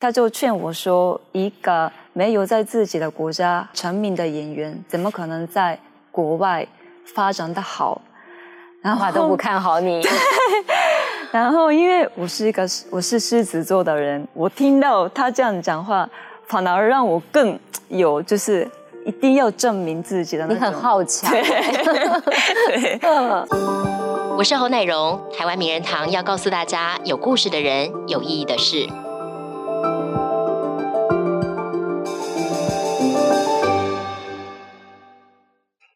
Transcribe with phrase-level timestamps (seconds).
[0.00, 5.78] 他就劝我说：“一个没有在自己的国家成名的演员，怎么可能在
[6.10, 6.66] 国外
[7.14, 8.00] 发展的好？”
[8.80, 10.02] 然后都不看好你。
[11.30, 16.08] 然后，因为我是一个我是狮子座的人，我听到他这样讲话，
[16.46, 17.58] 反而让我更
[17.88, 18.66] 有就是
[19.04, 20.56] 一定要证明自己的那种。
[20.56, 21.30] 你很好强。
[21.30, 22.98] 对。
[24.34, 28.88] 我是侯乃荣，台湾名人堂要告诉大家：有故事的人，有意义的事。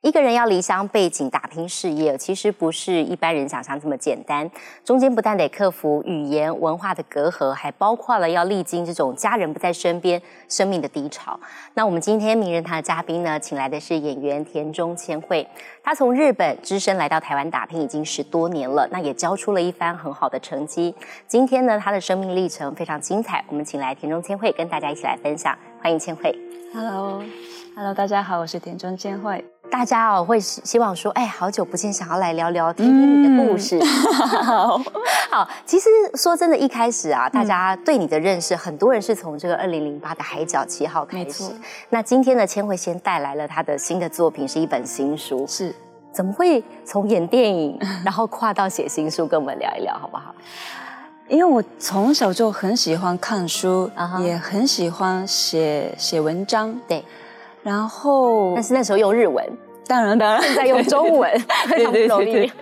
[0.05, 4.49] 一个人要离乡背井打拼事业，其实不是一般人想象这么简单。
[4.85, 11.41] 中间不但得克服语言文化的隔阂，还包括了要历经这种家人不在身边、生命的低潮。
[11.73, 15.49] 那我们今天名人堂的嘉宾呢，请来的是演员田中千惠。
[15.83, 20.95] 他从日本只身来到台湾打拼已经十多年了，那也交出了一番很好的成绩。
[21.27, 25.57] 今天呢，他的生命历程非常精彩，我们请来田中千惠跟大家一起来分享。
[25.81, 26.39] 欢迎千惠。
[27.77, 29.45] Hello，Hello，大家好，我是田中千惠。
[29.69, 33.83] 大家哦会希望说，哎，好久不见，想要来聊聊听听你的故事。
[34.45, 34.79] 好，
[35.31, 41.51] 好，其实说真的，一开始啊，大家对你的认识，很多人是从这个二零零八的《海角七号》开始。
[41.89, 45.45] 那今天呢，千惠先带来了他的新的作品，是一本新书。
[45.49, 45.75] 是，
[46.13, 50.33] 怎么会从演电影，然后跨到写新书，跟我们聊一聊，好不好？
[51.27, 56.79] 因为我从小就很喜欢看书，也很喜欢写写文章。
[56.87, 57.05] 对。
[57.65, 59.45] 然后，但是那时候用日文，
[59.87, 61.33] 当然当然，现在用中文，
[61.69, 62.53] 非常不容易。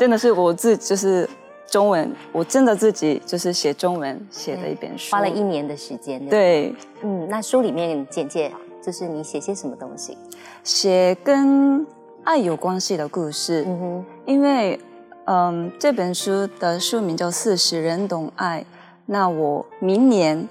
[0.00, 1.26] 真的是我自就是
[1.68, 6.20] 中文，我真的自己就是写中文写的一本书，花了一年的时间。
[6.28, 10.18] 对，嗯，那书里面简介就是你写些什么东西？
[10.64, 11.86] 写跟
[12.24, 13.64] 爱有关系的故事。
[13.64, 14.80] 嗯哼，因为
[15.26, 18.60] 嗯这本书的书名叫《四十人懂爱》，
[19.06, 20.48] 那我明年。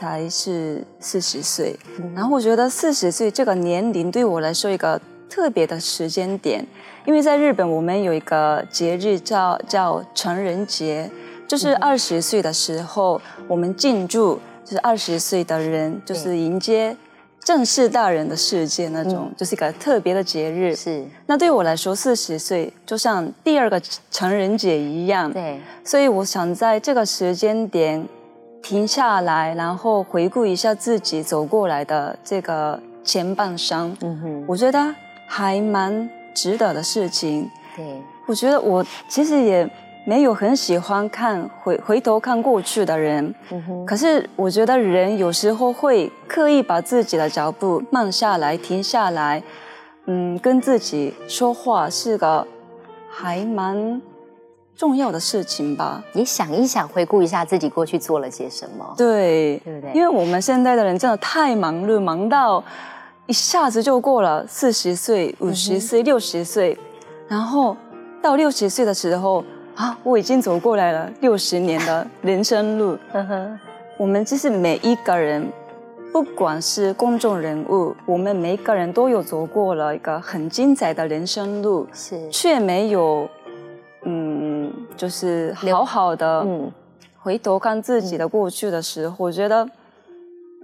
[0.00, 1.78] 才是四十岁，
[2.14, 4.98] 然后我觉得四十岁这个年龄对我来说一个
[5.28, 6.66] 特别的时间点，
[7.04, 11.10] 因为在日本我们有一个节日叫叫成人节，
[11.46, 16.96] 就是二十岁的时候我们庆祝，就是二十岁的人就是迎接
[17.44, 20.74] 正式大人的世界那种，就是一个特别的节日。
[20.74, 23.78] 是，那对我来说四十岁就像第二个
[24.10, 25.30] 成人节一样。
[25.30, 28.08] 对，所以我想在这个时间点。
[28.62, 34.94] 停下来，然后回顾一下自己走过来的这个前半生，嗯哼，我觉得
[35.26, 37.50] 还蛮值得的事情。
[37.74, 39.68] 对，我觉得我其实也
[40.04, 49.42] 没有很喜欢看回回头看过去的人，嗯哼，可是我觉得人有时候会刻意把自己的脚步慢下来，停下来，
[50.06, 52.46] 嗯，跟自己说话是个
[53.08, 54.00] 还蛮。
[54.80, 59.92] 重要的事情吧，你想一想，回顾一下自己过去做了些什么，对，对不对？
[59.92, 62.64] 因为我们现在的人真的太忙碌，忙到
[63.26, 66.78] 一下子就过了四十岁、五十岁、六十岁，
[67.28, 67.76] 然后
[68.22, 72.96] 到六十岁的时候啊，我已经走过来了六十年的 人生路。
[73.12, 73.58] 呵呵
[73.98, 75.46] 我们就是每一个人，
[76.10, 83.28] 不管是公众人物，我们每一个人都有走过了一个很精彩的人生路，是，却没有。
[85.00, 86.46] 嗯，就是好好的
[87.18, 89.66] 回头看自己的过去的时候，我觉得，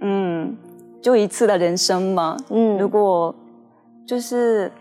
[0.01, 0.55] 嗯，
[1.01, 2.37] 就一次的人生嘛。
[2.49, 3.33] 嗯，如果
[4.05, 4.71] 就是，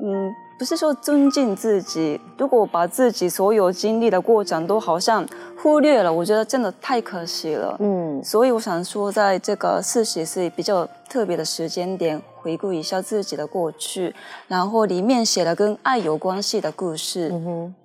[0.00, 0.32] 嗯。
[0.56, 5.26] 不是说尊敬自己，如果把自己所有经历的过程都好像
[5.60, 7.76] 忽略了，我觉得真的太可惜了。
[7.80, 14.14] 嗯，所以我想说，在这个四十岁比较特别的时间点，回顾一下自己的过去，
[14.46, 17.32] 然后里面写了跟爱有关系的故事，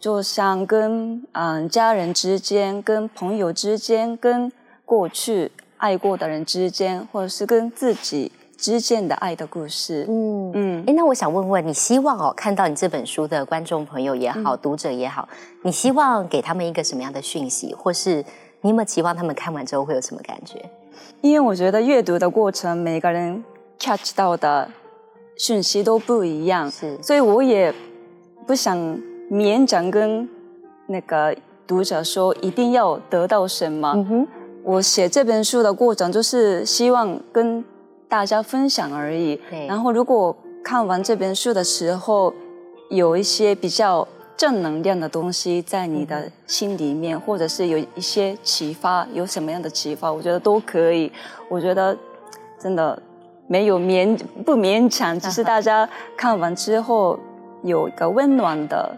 [0.01, 4.51] 就像跟嗯家人之间、跟朋友之间、跟
[4.83, 8.33] 过去爱过的人之间，或者是跟自己。
[8.59, 15.29] 之间的爱的故事，嗯嗯，哎，那我想问问你，希望哦，看到你这本书的观众朋友也好，读者也好，
[15.63, 18.17] 你希望给他们一个什么样的讯息，或是
[18.59, 20.61] 你有没有期望他们看完之后会有什么感觉？
[21.21, 23.41] 因为我觉得阅读的过程，每个人
[23.79, 24.69] catch 到的
[25.37, 27.73] 讯息都不一样，是，所以我也
[28.45, 28.77] 不想
[29.31, 30.27] 勉强跟
[30.87, 31.35] 那个
[31.65, 33.93] 读者说一定要得到什么。
[33.95, 34.27] 嗯哼，
[34.63, 37.63] 我写这本书的过程，就是希望跟
[38.07, 39.39] 大家分享而已。
[39.67, 42.33] 然后，如果看完这本书的时候，
[42.89, 44.05] 有一些比较
[44.35, 51.11] 正能量的东西在你的心里面，或者是有一些启发，有什么样的启发，我觉得都可以。
[51.47, 51.95] 我觉得
[52.59, 53.01] 真的
[53.49, 54.15] 没有勉
[54.45, 57.19] 不勉强， 只是大家看完之后
[57.63, 58.95] 有一个温暖的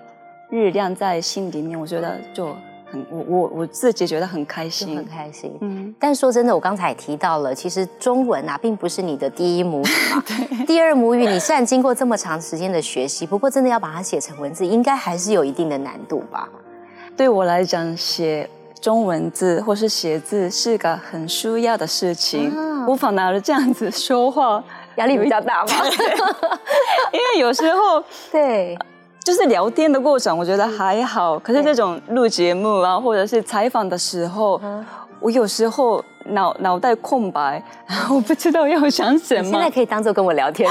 [0.49, 2.47] 日亮在心里面，我觉得就
[2.91, 5.57] 很我我我自己觉得很开心，很开心。
[5.61, 10.65] 嗯，但说真的，我刚才也提到了，其实中文啊，并不是你的第一母语 嘛。
[10.67, 16.49] 第二母语，你虽然经过这么长时间的学习，不过真的要把它写成文字，应该还是有一定的难度吧？
[17.15, 18.49] 对我来讲，写
[18.81, 22.51] 中文字或是写字是个很需要的事情。
[22.87, 24.61] 我反而这样子说话
[24.95, 25.71] 压力比较大嘛，
[27.13, 28.77] 因为有时候对。
[29.23, 31.37] 就是聊天的过程，我觉得还好。
[31.37, 34.59] 可是这种录节目啊，或者是采访的时候，
[35.19, 39.43] 我有时候脑脑袋空白， 然后不知道要想什么。
[39.43, 40.67] 现在可以当做跟我聊天。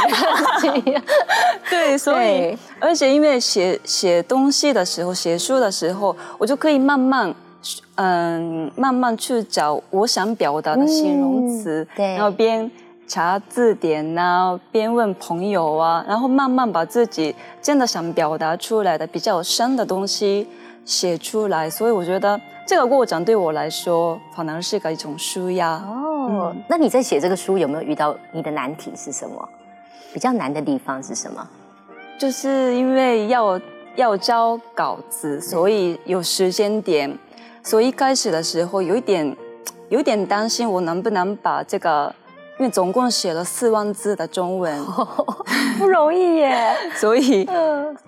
[1.70, 7.32] 对，所以而且因为写写东西的时候，写书的时候，我就可以慢慢
[8.02, 12.70] 嗯慢慢去找我想表达的形容词，对然后边。
[13.12, 20.47] 查字典呐，边问朋友啊，然后慢慢把自己真的想表达出来的比较深的东西
[20.85, 21.69] 写出来。
[21.69, 25.73] 所以我觉得这个过程对我来说，可能是个一种舒压。
[25.73, 29.49] 哦，那你在写这个书有没有遇到你的难题是什么？
[30.14, 31.44] 比较难的地方是什么？
[32.17, 33.61] 就是因为要
[33.97, 37.12] 要交稿子，所以有时间点，
[37.62, 39.36] 所以一开始的时候有一点
[39.88, 42.14] 有点担心，我能不能把这个。
[42.58, 44.84] 因为总共写了四万字的中文，
[45.78, 46.76] 不容易耶。
[46.94, 47.48] 所以，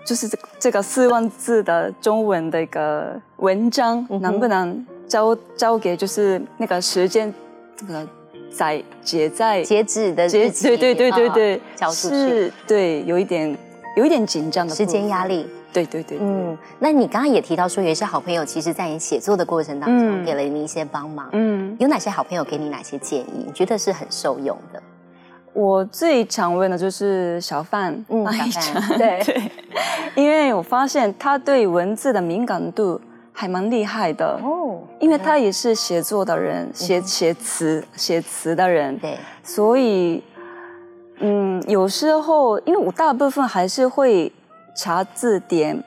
[0.05, 7.33] 就是这这个四万字的中文的一个文章，能不能交交给就是那个时间，
[7.75, 8.07] 这个
[8.55, 10.67] 在截在截止的截止？
[10.67, 12.53] 对对对对对，交出去。
[12.67, 13.57] 对，有一点
[13.97, 15.47] 有一点紧张的时间压力。
[15.73, 23.43] 对对对，嗯，那你刚刚也提到说，有一些好朋友，其实在你写作的过程当中，给了你一些帮忙，嗯，有哪些好朋友给你哪些建议？
[23.47, 24.81] 你觉得是很受用的？
[25.51, 29.21] 我最常问的就是小范，嗯， 小范，对。
[29.25, 29.51] 对，
[30.15, 40.23] 因为我发现他对文字的敏感度还蛮厉害的哦，因为他也是写作的人，写写词写词的人，对，所以，
[41.19, 44.31] 嗯，有时候因为我大部分还是会。
[44.75, 45.83] 查字典，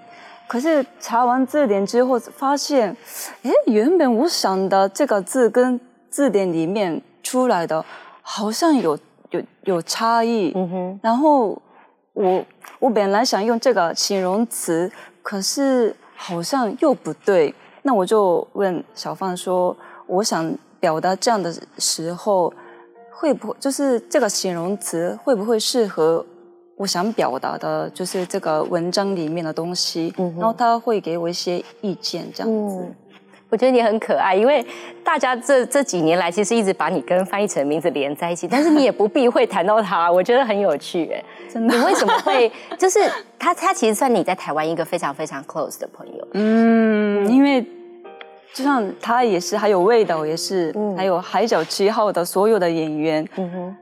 [0.47, 2.97] 可是查完字典之后发现，
[3.43, 7.85] 哎，原本我想的这个字跟字典里面出来的
[8.23, 8.99] 好像有
[9.31, 10.53] 有有差异。
[10.55, 11.01] 嗯哼。
[11.03, 11.61] 然后
[12.13, 12.45] 我
[12.79, 14.91] 我本来想用这个形容词，
[15.23, 17.55] 可是好像又不对。
[17.83, 22.53] 那我就问小范说：“我想表达这样的时候，
[23.13, 26.25] 会不会就是这个形容词会不会适合？”
[26.77, 32.87] 我想表达的就是这个文章里面的东西，然后他会给我一些意见，这样子。
[33.49, 34.65] 我觉得你很可爱，因为
[35.05, 41.09] 大家这这几年来其实一直把你跟翻译成名字连在一起，但是你也不避讳谈到他， 我觉得很有趣。
[41.13, 41.79] 哎，真的？
[41.79, 42.51] 你为什么会？
[42.77, 43.01] 就是
[43.39, 46.29] 他，他其实算你在台湾一个非常非常 close 的朋友。
[46.33, 47.65] 嗯，因为
[48.53, 53.27] 就像他也是，还有味道也是，还有海角七号的所有的演员。
[53.37, 53.77] 嗯哼。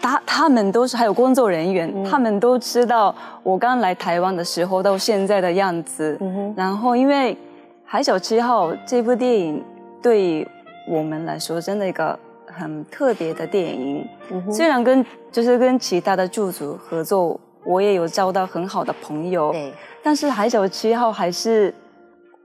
[0.00, 6.18] 他他们都是还有工作人员，他们都知道我刚来台湾的时候到现在的样子。
[6.56, 7.34] 然后，因为
[7.84, 9.64] 《海角七号》这部电影
[10.00, 10.46] 对
[10.88, 12.16] 我们来说真的一个
[12.46, 14.06] 很特别的电影。
[14.50, 19.50] 虽然跟就是跟其他的剧组合作，我也有交到很好的朋友。
[19.50, 19.72] 对，
[20.02, 21.74] 但是《海角七号》还是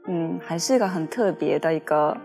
[0.07, 2.17] 嗯，还是一个很特别的一个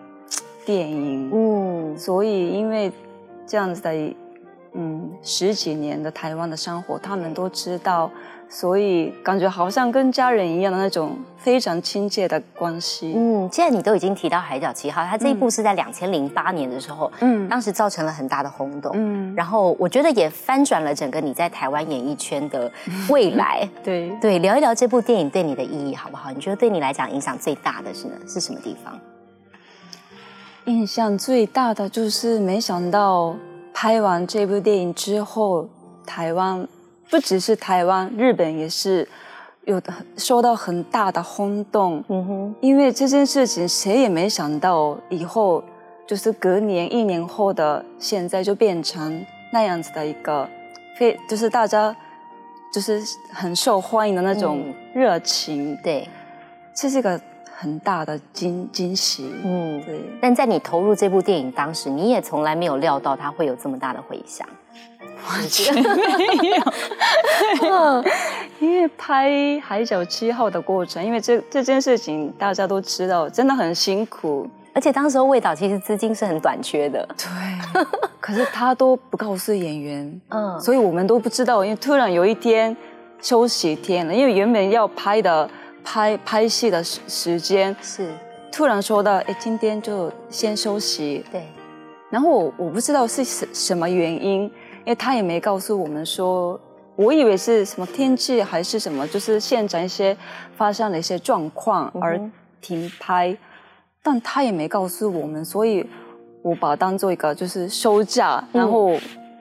[0.65, 1.31] 电影。
[1.33, 2.91] 嗯，所以因为
[3.47, 3.93] 这样子的。
[4.75, 8.11] 嗯，十几年的台湾的生活，他们都知道，
[8.49, 13.15] 所以感觉好像跟家人一样的那种非常亲切的关系。
[13.17, 22.71] 嗯，既然你都已经提到《海角七号》，它这一部是在两千零八年的时候，嗯，当时造成了很大的轰动，嗯，然后我觉得也翻转了整个你在台湾演艺圈的
[23.09, 23.69] 未来。
[23.83, 26.31] 对对，聊一聊这部电影对你的意义好不好？
[26.31, 28.15] 你觉得对你来讲影响最大的是呢？
[28.29, 28.99] 是什么地方？
[30.67, 33.35] 印象最大的就是没想到。
[33.81, 35.69] 拍完这部电影之后，
[36.05, 36.67] 台湾
[37.09, 39.09] 不只是台湾，日本也是
[39.67, 42.03] 有的受到很大的轰动。
[42.09, 45.63] 嗯哼，因为这件事情谁也没想到，以后
[46.09, 50.49] 就是隔年一年后的现在就变成那样子的一个
[50.99, 51.95] 非，就是大家
[52.75, 53.01] 就是
[53.33, 55.79] 很受欢迎的那种热情。
[55.85, 56.09] 对，
[56.75, 57.21] 这是个。
[57.61, 60.01] 很大的惊惊喜，嗯，对。
[60.21, 64.47] 但在你投入这部电影当时，你也从来没有料到它会有这么大的回响，
[65.29, 65.81] 完全没
[66.51, 68.05] 有。
[68.61, 69.29] 因为拍
[69.61, 77.85] 《海角七号》的过程，因为这这件事情大家都知道，真的很辛苦，而且当时候魏导其实资金是很短缺的，对。
[78.21, 82.77] 可是他都不告诉演员， 嗯，所以我们都不知道，因为突然有一天
[83.21, 85.51] 休息天了，因为原本要拍的。
[85.91, 88.13] 拍拍戏的时时间是
[88.53, 91.25] 突然说到，哎，今天就先休息。
[91.33, 91.43] 对。
[92.11, 96.61] 然后我我不知道是什什么原因，因为他也没告诉我们说，
[96.95, 100.15] 我以为是什么天气还是什么，就是现场一些
[100.59, 102.21] 发生了一些状况而
[102.61, 103.35] 停拍，
[104.03, 105.89] 但他也没告诉我们，所以
[106.43, 108.95] 我把当做一个就是休假，然后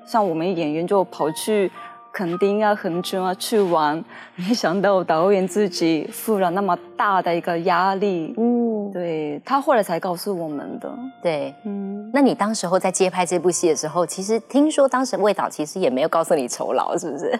[0.05, 1.69] 像我们演员就跑去。
[2.17, 4.03] 肯定要很久啊，去玩。
[4.35, 8.33] 没想到导演自己负了那么大的一个压力。
[8.35, 10.91] 嗯，对他后来才告诉我们的。
[11.21, 12.09] 对，嗯。
[12.11, 17.39] 那你当时候在接拍这部戏的时候，其实听说当时魏导其实也没有告诉你酬劳，是不是？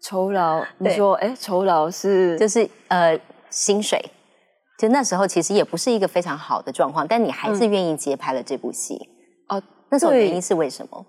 [0.00, 0.64] 酬劳？
[0.78, 4.02] 你说，哎，酬劳是就是呃薪水。
[4.78, 8.98] 就那时候其实也不是一个非常好的状况，但你还是愿意接拍了这部戏。
[9.50, 11.04] 哦，那时候原因是为什么？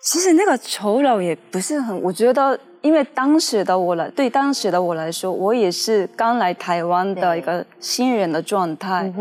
[0.00, 9.12] 其实那个酬劳也不是很，我觉得，因为当时的我来，对当时的我来说，我也是刚来台湾的一个新人的状态。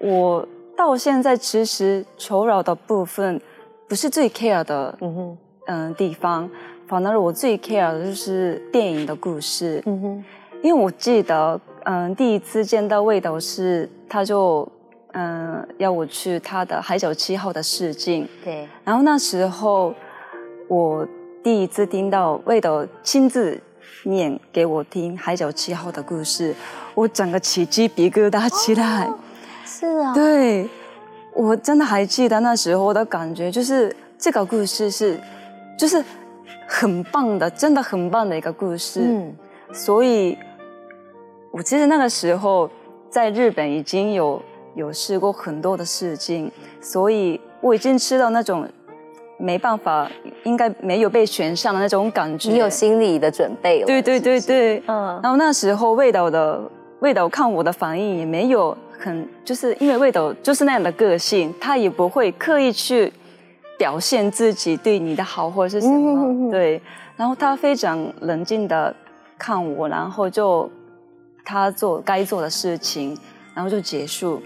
[0.00, 3.40] 我到现在其实酬劳的部分
[3.88, 6.50] 不是最 care 的，嗯嗯地方，
[6.88, 9.80] 反而我最 care 的就是电影的故事。
[9.86, 10.24] 嗯哼，
[10.62, 14.68] 因为我记得，嗯，第一次见到魏导是，他就。
[15.12, 18.28] 嗯，要我去他的《海角七号》的试镜。
[18.44, 18.68] 对。
[18.84, 19.92] 然后那时候，
[20.68, 21.06] 我
[21.42, 23.60] 第一次听到魏导亲自
[24.04, 26.54] 念给我听《海角七号》的故事，
[26.94, 29.12] 我整个起鸡皮疙瘩起来。
[29.64, 30.14] 是啊。
[30.14, 30.68] 对，
[31.34, 35.18] 我真的还记得那时候的感觉，就是这个故事是，
[35.76, 36.04] 就是
[36.68, 39.00] 很棒的，真的很棒的一个故事。
[39.02, 39.36] 嗯。
[39.72, 40.38] 所以，
[41.50, 42.70] 我其实那个时候
[43.10, 44.40] 在日本已经有。
[44.74, 46.50] 有试过很多的事情，
[46.80, 48.66] 所以我已经知道那种
[49.38, 50.10] 没办法，
[50.44, 52.50] 应该没有被选上的那种感觉。
[52.50, 53.86] 你有心理的准备了。
[53.86, 55.20] 对对对对，嗯。
[55.22, 56.60] 然后那时候味道的
[57.00, 63.12] 味道看我的反应也没有很，就是因为味道就是那样的个性，他也不会刻意去
[63.78, 66.50] 表现自己对你的好或者是什么。
[66.50, 66.80] 对。
[67.16, 68.94] 然后他非常冷静的
[69.38, 70.70] 看我，然后就
[71.44, 73.16] 他做该做的事情，
[73.54, 74.40] 然后就结束。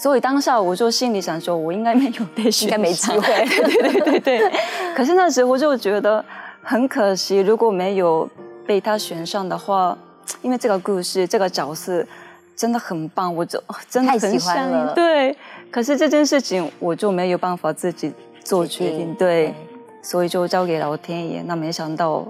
[0.00, 3.44] 所以当下我就心里想说，我应该没有被选，应该没机会。
[3.48, 4.52] 对对对对。
[4.94, 6.24] 可是那时候就觉得
[6.62, 8.30] 很可惜，如果没有
[8.64, 9.98] 被他选上的话，
[10.40, 12.06] 因为这个故事、这个角色
[12.54, 14.94] 真的很棒，我就真的很喜欢了。
[14.94, 15.36] 对。
[15.68, 18.12] 可是这件事情我就没有办法自己
[18.44, 19.52] 做决定，对。
[20.00, 21.42] 所以就交给老天爷。
[21.42, 22.24] 那没想到，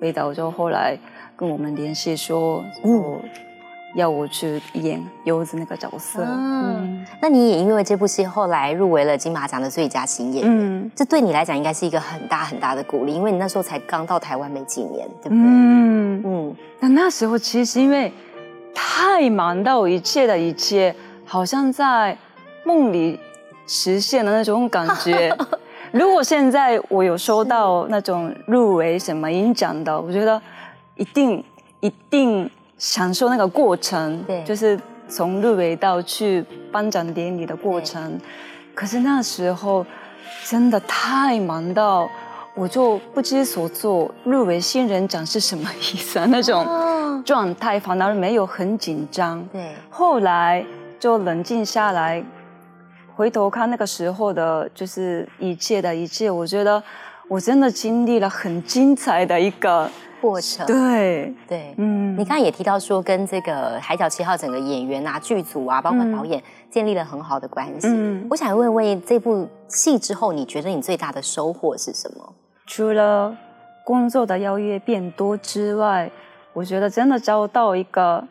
[0.00, 0.98] 魏导就后来
[1.36, 3.20] 跟我们联系说，嗯。
[3.96, 15.38] 要我去演柚子那个角色，嗯，那你也因为这部戏后来入围了金马奖的最佳新演员，嗯，这对你来讲应该是一个很大很大的鼓励，因为你那时候才刚到台湾没几年，对不对？
[15.38, 16.56] 嗯嗯。
[16.78, 18.12] 那那时候其实因为
[18.74, 22.14] 太忙到一切的一切，好像在
[22.64, 23.18] 梦里
[23.66, 25.34] 实现的那种感觉。
[25.90, 30.38] 如果现在我有收到那种入围什么影奖的，我觉得
[30.96, 31.42] 一定
[31.80, 32.50] 一定。
[32.78, 34.78] 享受那个过程，对，就是
[35.08, 38.20] 从入围到去颁奖典礼的过程。
[38.74, 39.84] 可是那时候
[40.44, 42.06] 真的太忙到，
[42.54, 44.10] 我就不知所措。
[44.24, 46.26] 入围新人奖是什么意思啊？
[46.28, 49.42] 那种状态反而没有很紧张。
[49.50, 50.62] 对，后来
[51.00, 52.22] 就冷静下来，
[53.14, 56.82] 回头看那个时候的，就是一切的一切，我觉得
[57.28, 59.90] 我真的经历了很精彩的一个。
[60.20, 67.88] 过程对对，嗯，你刚刚也提到说跟这个《海角七号》整个演员啊、剧组啊，包括导演建立了很好的关系。
[67.88, 72.34] 嗯，我想问问这部戏之后，你觉得你最大的收获是什么？
[72.66, 73.36] 除了
[73.84, 76.10] 工作的邀约变多之外，
[76.52, 78.26] 我觉得真的找到一个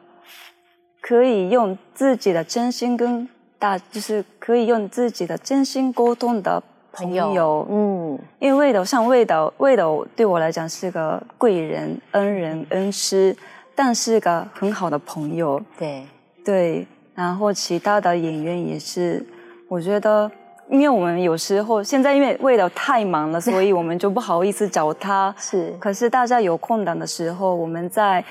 [1.02, 6.62] 可以用自己的真心跟大，就是可以用自己的真心沟通的。
[6.96, 13.36] 朋友，嗯，因为味道像味道，味道对我来讲是个贵人、恩人、恩师，
[13.76, 15.62] 但是个很好的朋友。
[15.78, 16.04] 对。
[16.44, 16.86] 对，
[17.16, 19.26] 然后其他的演员也是，
[19.68, 20.30] 我觉得，
[20.70, 25.34] 因为我们有时候现在因为味道太忙了， 所以我们就不好意思找他。
[25.40, 28.24] 是，可是大家有空档的时候，我们在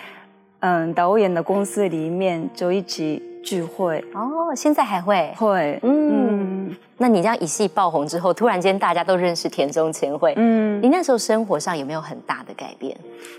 [0.61, 4.04] 嗯导演的公司里面就一起聚会。
[4.14, 5.32] 哦，现在还会？
[5.36, 6.74] 会，嗯。
[6.96, 12.96] 那你这样一戏爆红之后，突然间大家都认识田中千惠，嗯，你那时候生活上有没有很大的改变？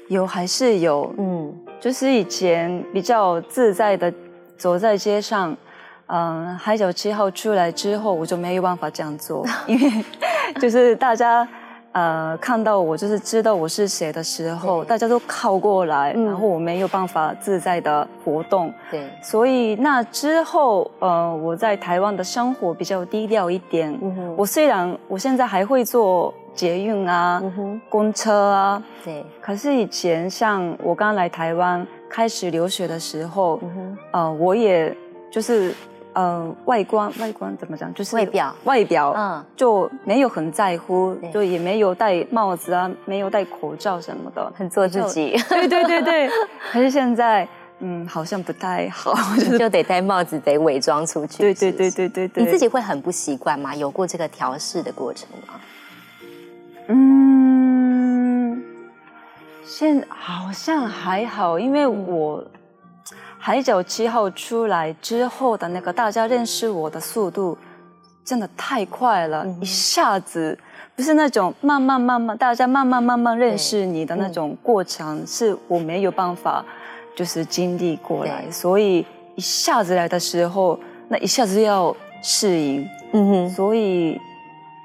[0.09, 4.13] 有还是有，嗯，就是以前比较自在的
[4.57, 5.55] 走在街上，
[6.07, 10.05] 嗯，海角七号出来之后，我就没有办法这样做，因为
[10.59, 11.47] 就是大家，
[11.95, 18.69] 呃，看到我就是知道我是谁的时候，大家都靠过来，然后我没有办法自在的活动。
[18.91, 23.97] 对，所以那之后，呃，我在台湾的生活比较低调一点。
[24.35, 27.41] 我虽然我现在还会做捷运啊、
[27.87, 33.57] 公车啊，对，可是以前像我刚来台湾开始留学的时候，
[34.11, 34.93] 呃，我也
[35.31, 35.73] 就是。
[36.15, 37.93] 呃，外观外观怎么讲？
[37.93, 45.37] 就是外表外表，嗯，就没有很在乎，就也没有戴帽子啊，没有戴口罩什么的，很做自己。
[45.49, 46.29] 对对对对。
[46.71, 47.45] 可是现在，
[47.79, 49.13] 嗯，好像不太好，
[49.59, 51.39] 就得戴帽子，得伪装出去。
[51.39, 52.43] 对对对对对对。
[52.45, 53.75] 你自己会很不习惯吗？
[53.75, 55.55] 有过这个调试的过程吗？
[56.87, 58.63] 嗯，
[59.65, 62.41] 现好像还好，因为我。
[63.45, 67.55] 海角七号出来之后的那个大家认识我的速度，
[68.23, 70.57] 真的太快了，一下子
[70.95, 76.65] 不是那种慢慢慢慢，大家慢慢慢慢认识你的那种过程，是我没有办法
[77.15, 84.19] 就是经历过来，所以一下子来的时候，那一下子要适应，嗯哼，所以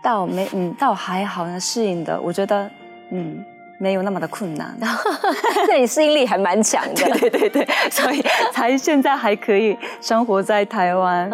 [0.04, 2.70] 倒没嗯倒还好，那适应的，我觉得
[3.10, 3.42] 嗯。
[3.82, 7.18] 没有那么的困难， 那你适应力还蛮强的。
[7.18, 8.22] 对对对，所以
[8.52, 11.30] 才现在还可以生活在台湾。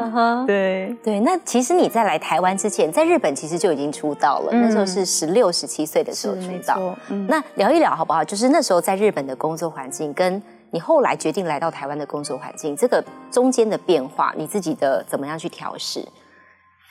[0.47, 4.53] 对对，那其实你在来台湾之前，在日本其实就已经出道了。
[4.53, 6.97] 那时候是十六、十七岁的时候出道。
[7.27, 8.23] 那聊一聊好不好？
[8.23, 16.07] 就是那时候在日本的工作环境，跟你后来决定来到台湾的工作环境，这个中间的变化，你自己的怎么样去调试？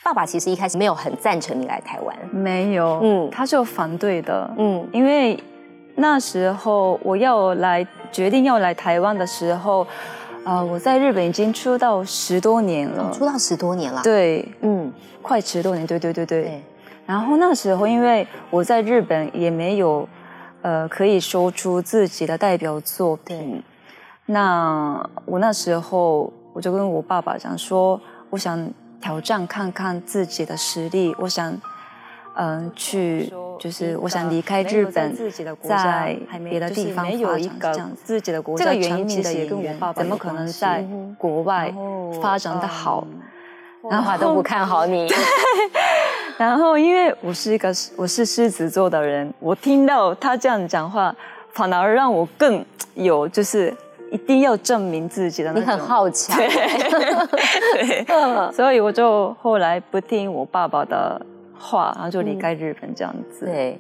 [0.06, 5.44] 爸爸其实一开始没有很赞成你来台湾，没有，嗯，他就反对的，嗯，因为
[5.96, 9.88] 那时候我要来决定要来台湾的时候，
[10.44, 14.94] 啊，我在日本已经出道十多年了，出道十多年了，对，嗯，
[15.24, 16.62] 快十多年，对对对对。
[17.08, 20.08] 然后那时候因为我在日本也没有，
[20.62, 23.64] 呃，可以说出自己的代表作品，
[24.28, 28.70] 那我那时候我就跟我爸爸讲说，我想。
[29.06, 31.56] 挑战看看自己的实力，我想，
[32.34, 35.16] 嗯，去就是我想离开日本，
[35.62, 36.18] 在
[36.50, 38.02] 别的地方发展这样子。
[38.04, 40.84] 自己的国家，这个原因其实也跟我爸爸怎么可能在
[41.20, 41.72] 国外
[42.20, 43.06] 发展的好？
[43.92, 45.08] 然后都不看好你。
[46.40, 51.16] 然后因为我是一个我是狮子座的人，我听到他这样讲话，
[51.54, 52.66] 反而让我更
[52.96, 53.72] 有就是。
[54.12, 58.06] 一定要证明自己的，你很好强，对，
[58.54, 61.20] 所以我就后来不听我爸爸的
[61.58, 63.46] 话，然后就离开日本这样子。
[63.46, 63.80] 对，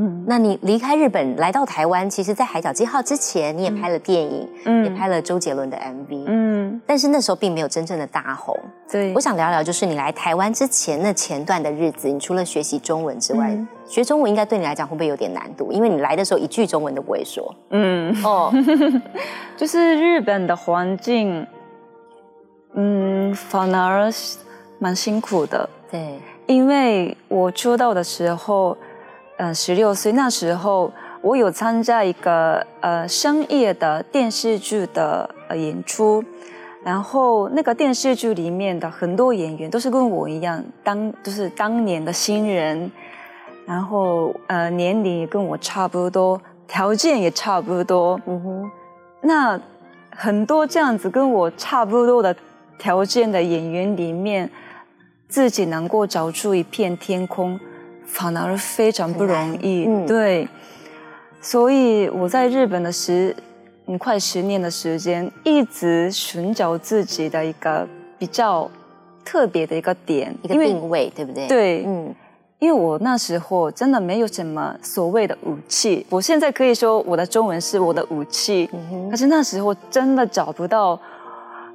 [0.00, 8.56] 嗯，那你离开日本来到台湾，其实，在《海角七号》之前，你也拍了电影，嗯，也拍了周杰伦的 MV，嗯，但是那时候并没有真正的大红。
[8.88, 13.58] 对，我想聊聊，就是你来台湾之前那前段的日子，你除了学习中文之外。
[13.88, 15.72] 学中文应该对你来讲会不会有点难度？
[15.72, 17.52] 因为你来的时候一句中文都不会说。
[17.70, 18.52] 嗯， 哦，
[19.56, 21.44] 就是日本的环境，
[22.74, 24.08] 嗯，反而
[24.78, 25.68] 蛮辛苦的。
[25.90, 28.76] 对，因为我出道的时候，
[29.38, 36.22] 呃，十六岁那时候，我有参加一个呃深夜的电视剧的呃演出，
[36.84, 42.90] 然后那个电视剧里面的很多演员都是跟我一样，当就是当年的新人。
[43.64, 48.18] 然后呃，年龄也跟我差不多，条件也差不多。
[48.26, 48.70] 嗯哼，
[49.20, 49.60] 那
[50.10, 52.34] 很多这样子跟我差不多的
[52.78, 54.50] 条件的演员里面，
[55.28, 57.60] 自己能够找出一片天空，
[58.08, 59.84] 反而非常不容易。
[59.86, 60.48] 嗯，对。
[61.40, 63.34] 所以我在日本的十
[63.98, 67.86] 快十年的时间，一直寻找自己的一个
[68.18, 68.68] 比较
[69.24, 71.46] 特别的一个点，一个定位，对不对？
[71.46, 72.14] 对，嗯。
[72.58, 78.68] 因为我那时候真的没有什么所谓的武器，我现在可以说我的中文是我的武器，
[79.08, 80.98] 可是那时候真的找不到，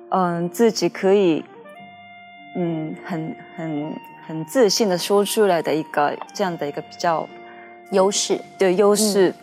[0.09, 1.41] 嗯，自己可以，
[2.55, 3.93] 嗯，很很
[4.27, 7.27] 很自信的说出来的一个这样的一个比较
[7.91, 9.33] 优势的优势。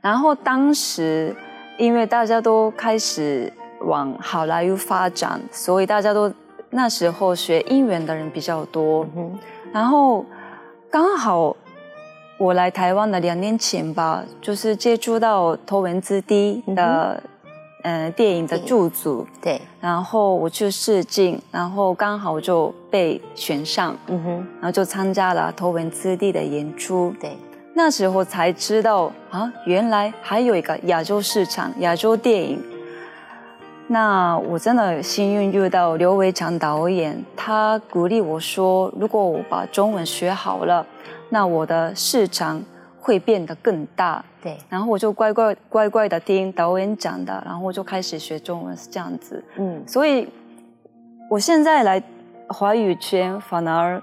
[0.00, 1.34] 然后当时
[1.78, 6.32] 因为大家都开始往好莱坞发展，所以大家都
[6.70, 9.06] 那时候学英文的人比较多。
[9.72, 10.24] 然后
[10.90, 11.56] 刚好
[12.38, 17.22] 我来台湾的两年前吧，就是接触到头文字 D 的
[17.82, 27.36] 嗯电影的剧组，对，然后我去试镜，然后刚好就被选上，嗯哼，然后就参加了头文字 D 的演出，对，
[27.74, 32.62] 那时候才知道啊，原来还有一个亚洲市场，亚洲电影。
[33.88, 40.86] 那我真的幸运遇到刘伟强导演，他鼓励我说，如果我把中文学好了，
[41.28, 42.62] 那我的市场
[43.02, 44.24] 会变得更大。
[44.40, 49.44] 对，然后我就乖乖乖乖的听导演讲的，然后我就开始学中文，是这样子。
[49.56, 50.28] 嗯，所以
[51.28, 52.02] 我现在来
[52.48, 54.02] 华语圈反而。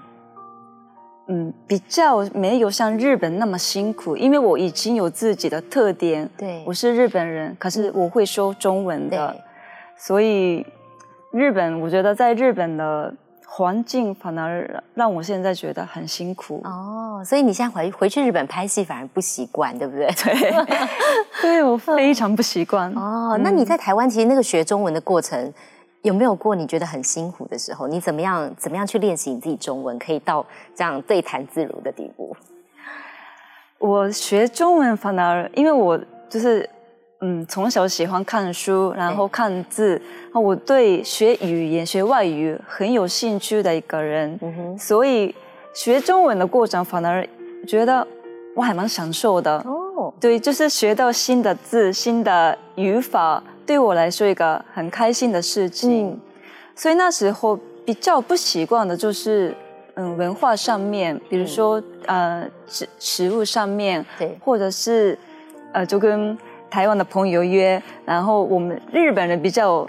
[1.32, 6.28] 嗯，比较没有像日本那么辛苦，因为我已经有自己的特点。
[6.36, 9.36] 对，我是日本人，可是我会说中文的，
[9.96, 10.66] 所以
[11.30, 13.14] 日本，我觉得在日本的
[13.52, 16.60] 环境反而让我现在觉得很辛苦。
[16.64, 20.06] 哦，所以你现在回回去日本拍戏反而不习惯，对不对？
[20.06, 20.66] 对，
[21.42, 22.92] 对我非常不习惯。
[22.94, 25.52] 哦，那你在台湾其实那个学中文的过程。
[26.02, 27.86] 有没有过你觉得很辛苦的时候？
[27.86, 32.34] 你怎么样怎么样去练习你自己中文，可以到这样对谈自如的地步？
[33.76, 36.66] 我学中文反而，因为我就是
[37.22, 40.00] 嗯，从小喜欢看书，然后看字，
[40.32, 44.38] 我对学语言、学外语很有兴趣的一个人，
[44.78, 45.34] 所以
[45.74, 47.26] 学中文的过程反而
[47.66, 48.06] 觉得
[48.56, 49.58] 我还蛮享受的。
[49.66, 53.42] 哦，对，就是学到新的字、新的语法。
[53.66, 56.18] 对我来说，一个很开心的事情，
[56.74, 59.54] 所以那时候比较不习惯的就是，
[59.94, 65.16] 嗯，文化上面，比如说呃食食物上面，对，或者是
[65.72, 66.36] 呃就跟
[66.70, 69.86] 台湾的朋友约，然后我们日本人比较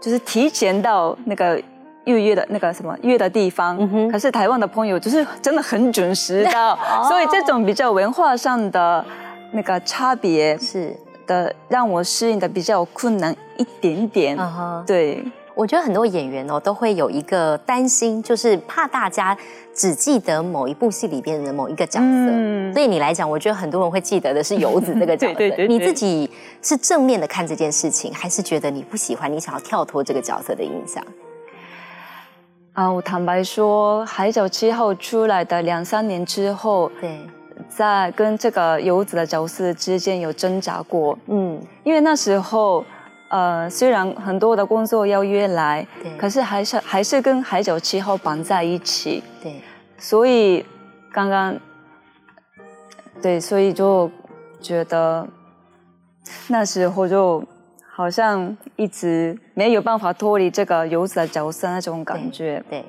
[0.00, 1.60] 就是提前到那个
[2.04, 3.78] 预约的那个什么约的地方，
[4.10, 6.76] 可是台湾的朋友就是真的很准时到，
[7.08, 9.04] 所以这种比较文化上的
[9.52, 10.96] 那个差别是。
[11.24, 14.36] 的让我适应的比较困难一点点，
[14.84, 19.36] 对，我觉得很多演员哦都会有一个担心，就是怕大家
[19.74, 22.06] 只记得某一部戏里边的某一个角色。
[22.06, 25.40] 嗯对你来讲，我觉得很多人会记得的是游子这个角色。
[25.68, 26.30] 你自己
[26.62, 31.04] 是正面的看这件事情，还是觉得你不喜欢，你想要跳脱这个角色的影响？
[32.72, 37.20] 啊，我坦白说，《海角七号》出来的两三年之后，对。
[37.68, 42.84] 在跟这个游子的角色之间有挣扎过，嗯，因为那时候，
[43.32, 49.60] 呃，虽然很多的工作要约来，对，可是还是还是跟海角七号绑在一起，对，
[49.96, 50.62] 所以
[51.10, 51.56] 刚刚，
[53.22, 54.10] 对，所以就
[54.60, 55.26] 觉得
[56.48, 57.42] 那时候就
[57.90, 62.84] 好像一直没有办法脱离这个游子的角色那种感觉，对，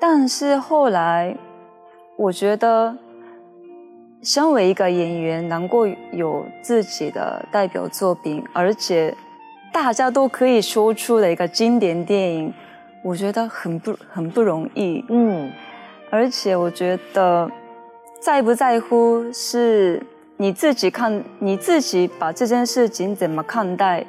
[0.00, 1.36] 但是后来。
[2.14, 2.94] 我觉得，
[4.22, 9.14] 身为一个演员，能够有自己的代表作品，而且
[9.72, 12.54] 大家都可以说出的一个经典电影，
[13.02, 15.04] 我觉得很不很不容易。
[15.08, 15.50] 嗯，
[16.08, 17.50] 而且我觉得，
[18.20, 20.00] 在不在乎是
[20.36, 24.04] 你自己看，你自己把这件事情怎么看待？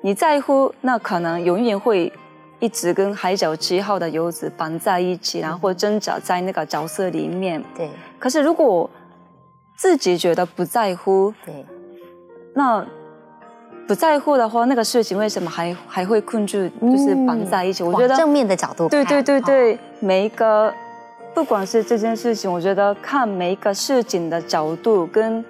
[0.00, 2.12] 你在乎，那可能永远会。
[2.58, 7.62] 一直跟海角七号的游子绑在一起，然后挣扎在那个角色里面。
[7.76, 7.90] 对。
[8.18, 8.88] 可是如果
[9.76, 11.64] 自己觉得不在乎，对，
[12.54, 12.84] 那
[13.86, 17.82] 不在乎的话，那个事情为什么还还会困住，就是绑在一起？
[17.82, 20.72] 我觉得正面的角度，对对对对，每一个
[21.34, 25.44] 不管是这件事情，我觉得看每一个事情的角度跟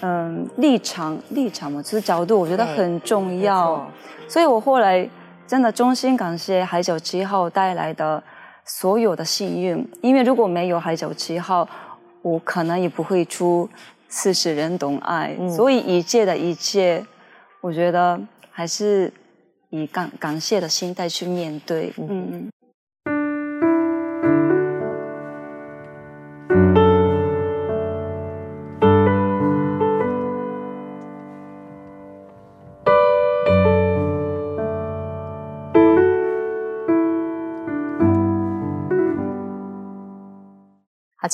[0.00, 3.86] 嗯立场立场嘛，就是角度，我觉得很重要。
[4.28, 5.08] 所以我后来。
[5.46, 8.20] 真的衷心感谢海角七号带来的
[8.64, 11.68] 所有的幸运，因为如果没有海角七号，
[12.24, 13.68] 我可能也不会出
[14.08, 17.04] 《四十人懂爱》，所以一切的一切，
[17.60, 18.18] 我觉得
[18.50, 19.12] 还是
[19.68, 21.92] 以感感谢的心态去面对。
[21.98, 22.48] 嗯。
[22.48, 22.53] 好，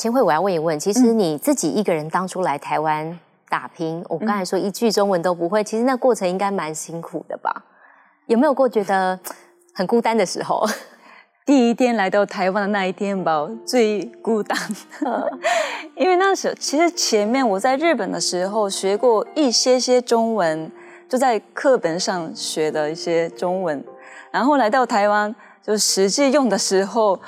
[0.01, 7.65] 千惠，我要问一问，其实你自己一个人当初来台湾打拼，我刚才说一句中文都不会，其实那过程应该蛮辛苦的吧？
[8.25, 9.19] 有没有过觉得
[9.75, 10.65] 很孤单的时候？
[11.45, 14.57] 第一天来到台湾的那一天吧，最孤单。
[15.95, 20.71] 因为那时候其实前面我在日本的时候学过一些些中文，
[21.07, 23.85] 就在课本上学的一些中文，
[24.31, 27.19] 然后来到台湾就实际用的时候，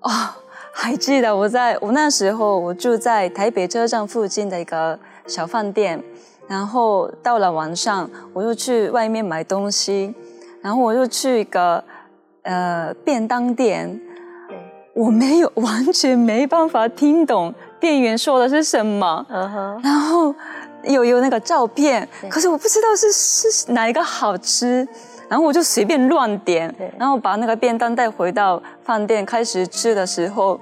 [0.00, 0.38] 啊。
[0.78, 6.00] 还记得我在我那时候，我住在台北车站附近的一个小饭店，
[6.46, 10.14] 然后到了晚上，我就去外面买东西，
[10.60, 11.82] 然后我就去一个
[12.42, 13.98] 呃便当店，
[14.92, 19.26] 我没有完全没办法听懂店员说的是什么，
[19.82, 20.32] 然后
[20.84, 24.86] 有有那个照片，可是我不知道是是哪一个好吃，
[25.28, 30.60] 然后我就随便乱点，然后把那个便当带回到饭店开始吃的时候。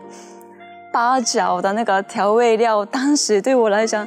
[0.92, 4.06] 八角的那个调味料，当时对我来讲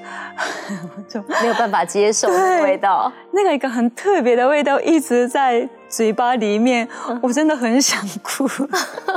[1.05, 3.11] 就没有办法接受的味道。
[3.31, 6.87] 那个一个很特别的味道一直在嘴巴里面，
[7.21, 8.47] 我真的很想哭。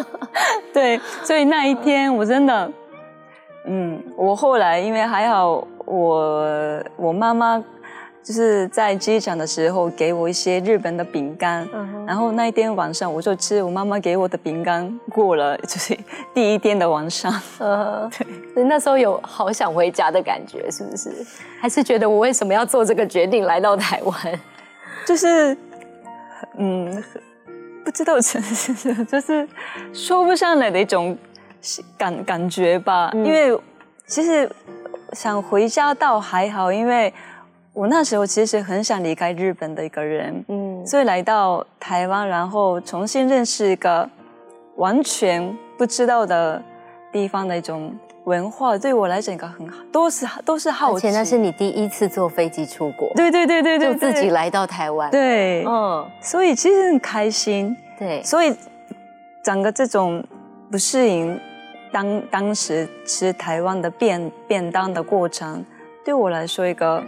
[0.74, 2.68] 对，所以那一天我真的，
[3.66, 7.62] 嗯，我后来因为还好，我我妈妈。
[8.22, 11.66] 就是在机场的时候给我一些日本的饼干，
[12.06, 15.98] 然后那一天晚上我就吃我妈妈给我的饼干过了， 就是
[16.34, 17.32] 第一天的晚上。
[17.58, 18.08] 呃，
[18.54, 21.10] 对，那时候有好想回家的感觉，是不是？
[21.58, 24.14] 还是觉得我为什么要做这个决定来到台湾？
[25.06, 25.56] 就是，
[26.58, 27.02] 嗯，
[27.84, 29.48] 不知道，就是
[29.94, 31.16] 说不上来的一种
[31.96, 33.10] 感感觉吧。
[33.14, 33.58] 因为
[34.06, 34.48] 其实
[35.14, 37.12] 想回家倒还好，因为。
[37.72, 44.08] 我那时候其实很想离开日本的一个人，嗯，所以来到台湾，然后重新认识一个
[44.76, 46.60] 完全不知道的
[47.12, 51.06] 地方的一种文化，对我来讲一个很好，都是都是好奇。
[51.06, 58.52] 而且那是你第一次坐飞机出国，对对对对对，就自己来到台湾，对，嗯，所以其实很开心，对，所以
[59.44, 60.22] 整个这种
[60.72, 61.40] 不适应
[61.92, 65.64] 当当时吃台湾的便便当的过程，
[66.04, 67.00] 对我来说一个。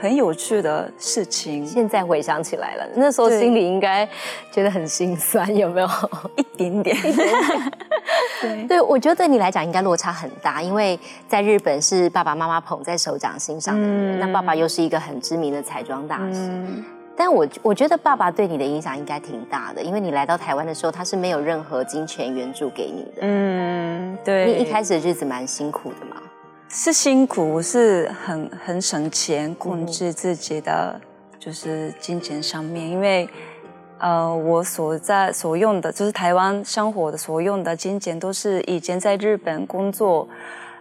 [0.00, 4.06] 很有趣的事情，现在回想起来了，那时候心里应该
[4.50, 5.88] 觉得很心酸， 有没有？
[6.36, 6.96] 一点点。
[8.40, 16.50] 对，对我觉得对你来讲应该落差很大，因为在日本是爸爸妈妈捧在手掌心上的人，那爸爸又是一个很知名的彩妆大师。
[17.18, 23.22] 但我我觉得爸爸对你的影响应该挺大的，因为你来到台湾的时候，他是没有任何金钱援助给你的。
[23.22, 24.44] 嗯，对。
[24.44, 26.16] 你一开始的日子蛮辛苦的嘛。
[26.68, 31.00] 是辛苦，是很很省钱，控制自己的
[31.38, 33.28] 就是金钱上面，因为
[33.98, 40.28] 呃，我所在所用的就是台湾生活的所用的金钱，都是以前在日本工作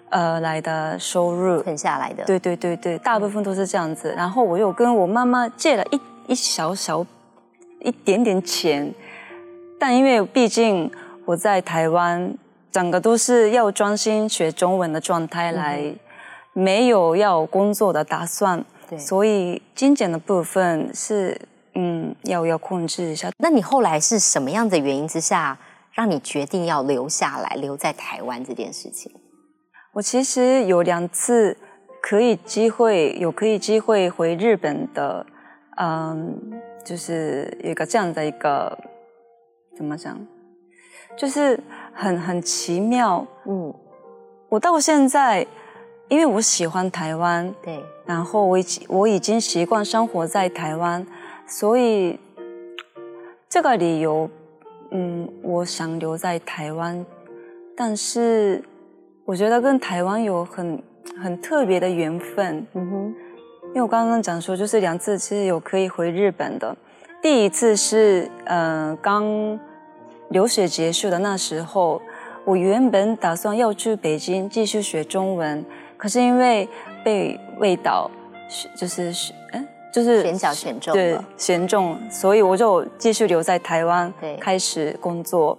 [0.10, 2.26] 呃来的收入存下来的。
[2.26, 4.14] 对对对对，大部分都是这样子。
[4.18, 7.06] 然后我又跟我妈妈借了一一小小
[7.80, 8.92] 一点点钱，
[9.80, 10.92] 但因为毕竟
[11.26, 12.36] 我在台湾。
[12.76, 15.96] 整个都是要专心学中文的状态来，
[16.52, 18.66] 没有要工作的打算，
[18.98, 21.40] 所以精简的部分是
[21.76, 23.32] 嗯要要控制一下。
[23.38, 25.58] 那你后来是什么样的原因之下，
[25.94, 29.10] 让你决定要留下来，留在台湾这件事情？
[29.94, 31.56] 我其实有两次
[32.02, 35.26] 可以机会，有可以机会回日本的，
[35.78, 36.38] 嗯，
[36.84, 38.78] 就是一个这样的一个
[39.78, 40.20] 怎么讲？
[41.18, 41.58] 就是
[41.98, 43.74] 很很奇妙，嗯，
[44.50, 45.48] 我到现在，
[46.10, 51.08] 因为我喜欢台湾，对，然后我已我已经习惯生活在台湾，
[51.48, 52.20] 所以
[53.48, 54.30] 这个理由，
[54.92, 57.06] 嗯，我想留在台湾，
[57.78, 58.62] 但是
[59.24, 60.84] 我觉得跟台湾有很
[61.24, 63.16] 很特别的缘分，嗯哼，
[63.70, 66.76] 因为我刚刚讲说，就是两次其实有可以回日本的，
[67.22, 69.58] 第一次是嗯刚。
[70.30, 72.02] 留学结束的那时候，
[72.44, 75.64] 我原本打算要去北京继续学中文，
[75.98, 76.68] 可是因为
[77.04, 78.10] 被味道
[78.76, 79.14] 就是
[79.54, 85.58] 嗯，就是选角选中对选中，所以我就继续留在台湾开始工作。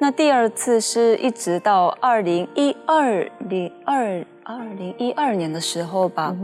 [0.00, 6.36] 那第二次是一直到二零一二零二二零一二年的时候吧，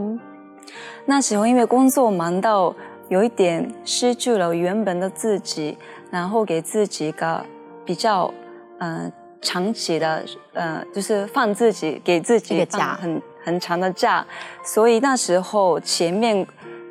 [1.04, 2.74] 那时候因为工作忙到
[3.08, 5.76] 有一点失去了原本的自己，
[6.10, 7.44] 然后给自己个。
[7.86, 8.32] 比较，
[8.80, 12.98] 嗯，长期的，呃，就是放自己，给自己假。
[13.00, 14.26] 很很长的假，
[14.64, 16.44] 所以那时候前面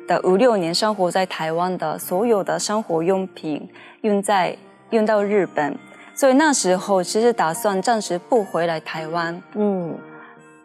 [0.08, 3.68] 的五六年生活在台湾的所有的生活用品
[4.00, 4.56] 用在
[4.88, 5.76] 用到日本，
[6.14, 9.94] 所以那时候其实打算暂时不回来台湾，嗯，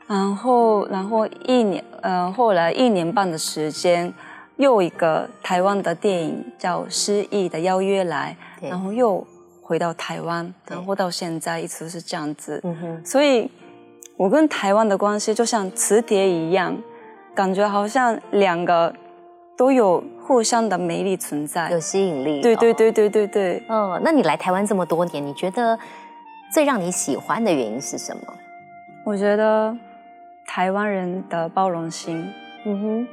[0.07, 4.13] 然后然后一年，嗯，后来一年半的时间，
[4.55, 9.27] 又一个台湾的电影叫《失忆》的邀约来，然后又。
[9.71, 13.49] 回到台湾，然后到现在一直是这样子，嗯哼所以，
[14.17, 16.77] 我跟台湾的关系就像磁铁一样，
[17.33, 18.93] 感觉好像两个
[19.57, 22.41] 都有互相的魅力存在，有吸引力。
[22.41, 23.63] 对对对对对对。
[23.69, 25.79] 嗯，那你来台湾这么多年，你觉得
[26.53, 28.21] 最让你喜欢的原因是什么？
[29.05, 29.73] 我觉得
[30.45, 32.29] 台湾人的包容心。
[32.65, 33.07] 嗯哼。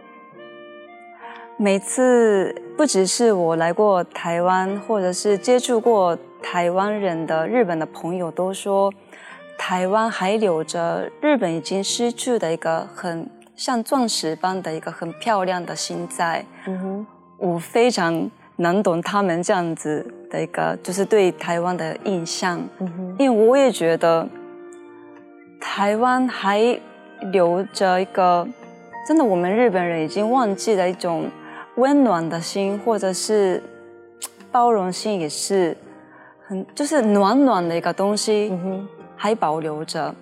[1.60, 8.92] 每次不只是我来过台湾，或者是接触过台湾人的日本的朋友，都说
[9.56, 16.44] 台湾还留着日本已经失去的一个很像钻石般的一个很漂亮的心在。
[16.66, 17.06] 嗯哼，
[17.38, 22.60] 我非常能懂他们这样子的一个，就是对台湾的印象。
[22.78, 24.28] 嗯哼，因为我也觉得
[25.60, 26.80] 台湾还
[27.32, 28.46] 留着一个，
[29.06, 31.28] 真的，我们日本人已经忘记了一种
[31.76, 33.62] 温暖的心，或者是
[34.52, 35.76] 包容心，也是
[36.48, 40.14] 很就是暖暖的一个东西，嗯还保留着。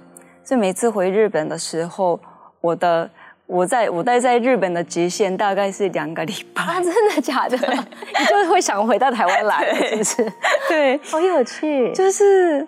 [0.43, 2.19] 所以每次回日本的时候，
[2.61, 3.09] 我的
[3.47, 6.63] 我在我待在日本的极限大概是两个礼拜。
[6.63, 7.57] 啊，真的假的？
[8.19, 10.33] 你就会想回到台湾来，是不是？
[10.69, 11.93] 对，好有趣。
[11.93, 12.67] 就是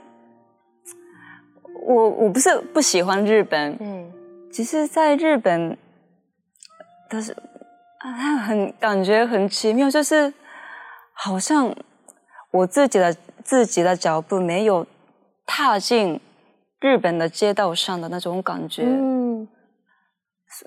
[1.85, 4.12] 我我不是不喜欢日本，嗯，
[4.53, 5.77] 其实在日本，
[7.11, 7.33] 但是
[7.99, 10.33] 啊，很感觉很奇妙，就是
[11.12, 11.75] 好像
[12.53, 13.16] 我自己的
[13.48, 14.87] 自己的脚步没有
[15.46, 16.20] 踏进。
[16.80, 19.48] 日本的街道上的那种感觉，嗯，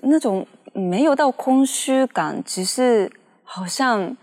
[0.02, 3.10] 那种没有到空虚感，只是
[3.42, 4.14] 好像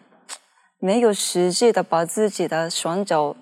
[0.78, 3.36] 没有实际的把自己的双脚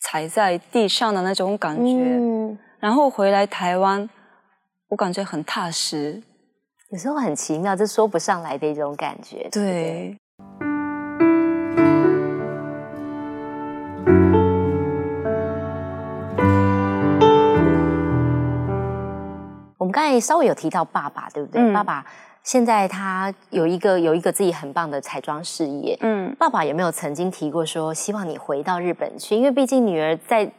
[0.00, 1.92] 踩在地上的那种感觉。
[1.92, 4.08] 嗯，然后回来台湾，
[4.88, 6.22] 我感觉很踏实，
[6.92, 9.46] 有时候很奇妙，这说不上来的一种感觉。
[9.52, 10.16] 对。
[19.90, 21.72] 刚才稍微有提到爸爸，对不对？
[21.72, 22.04] 爸爸
[22.42, 25.96] 现在他有一个有一个自己很棒的彩妆事业。
[26.00, 29.36] 嗯，爸爸有没有曾经提过说希望你回到日本去？
[29.36, 30.50] 因为毕竟女儿在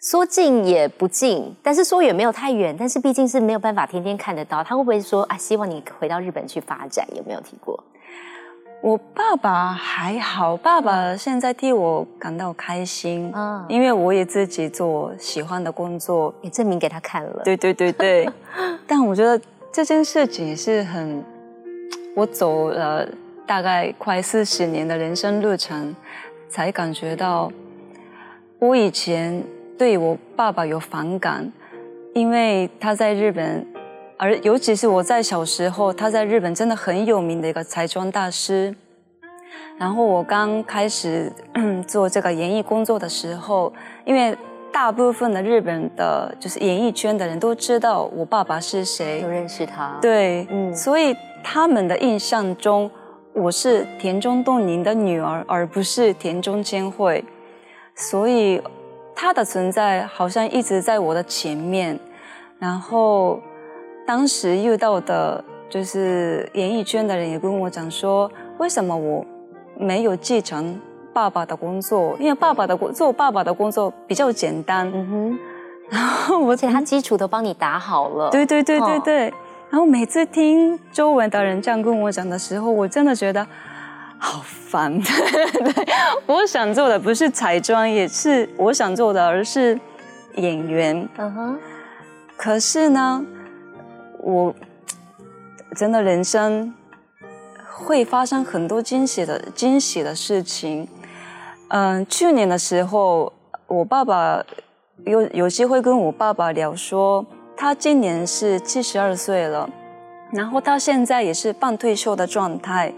[0.00, 4.62] 说近也不近，但是说远没有太远，但是毕竟是没有办法天天看得到。
[4.62, 7.04] 他会不会说啊，希望你回到日本去发展？
[7.16, 7.82] 有没有提过？
[8.80, 17.42] 我爸爸还好，爸爸现在替我感到开心，嗯，因为我也自己做喜欢的工作，也证明给他看了。
[17.44, 18.30] 对对对对，
[18.86, 19.40] 但我觉得
[19.72, 21.24] 这件事情是很，
[22.14, 23.06] 我走了
[23.44, 25.94] 大概快四十年的人生路程，
[26.48, 27.50] 才感觉到，
[28.60, 29.42] 我以前
[29.76, 31.52] 对我爸爸有反感，
[32.14, 33.66] 因为他在日本。
[34.18, 38.74] 而尤其是我在小时候，他在日本真的很有名的一个彩妆大师。
[39.78, 41.32] 然后我刚开始
[41.86, 43.72] 做这个演艺工作的时候，
[44.04, 44.36] 因为
[44.72, 49.96] 大部分的日本的，就是演艺圈的人都知道我爸爸是谁，都认识他。
[50.02, 52.90] 对，嗯，所以他们的印象中，
[53.32, 57.24] 我是田中栋宁的女儿，而不是田中千惠。
[57.94, 58.60] 所以
[59.14, 61.96] 他的存在好像一直在我的前面，
[62.58, 63.40] 然后。
[64.08, 69.22] 当时遇到的就是演艺圈的人也跟我讲说，为什么我
[69.78, 70.80] 没有继承
[71.12, 72.16] 爸爸的工作？
[72.18, 74.90] 因为爸爸的工做爸爸的工作比较简单。
[74.94, 75.38] 嗯哼，
[75.90, 78.30] 然后而且他基础都帮你打好了。
[78.30, 79.34] 对对对对对。
[79.68, 83.46] 然后每次听周围的人这样跟我讲的时候，我真的觉得
[84.16, 84.98] 好烦。
[85.02, 85.86] 对，
[86.24, 89.78] 我想做的不是彩妆，也是我想做的，而是
[90.36, 91.06] 演员。
[91.18, 91.58] 嗯哼。
[92.38, 93.22] 可是呢？
[94.28, 94.54] 我
[95.74, 96.74] 真的人生
[97.64, 100.86] 会发生很多惊喜的惊喜的事情。
[101.68, 103.32] 嗯，去年的时候，
[103.66, 104.44] 我爸爸
[105.06, 107.24] 有有机会跟我爸爸聊说，
[107.56, 109.70] 他今年是七十二岁了，
[110.30, 112.92] 然后他现在也是半退休的状态。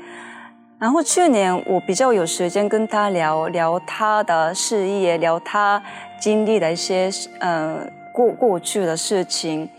[0.80, 5.80] 然后去年我比较有时间跟他聊聊他的事业，聊他
[6.20, 9.70] 经历的一些嗯过过去的事情。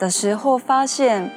[0.00, 1.30] 的时候发现，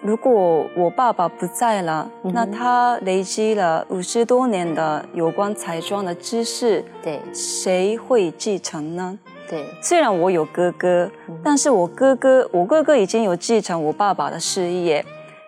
[0.00, 9.18] 如果我爸爸不在了，那他累积了五十多年的有关彩妆的知识，对，谁会继承呢？
[9.50, 11.10] 对，虽然我有哥哥，
[11.42, 15.04] 但是我哥哥，我哥哥已经有继承我爸爸的事业，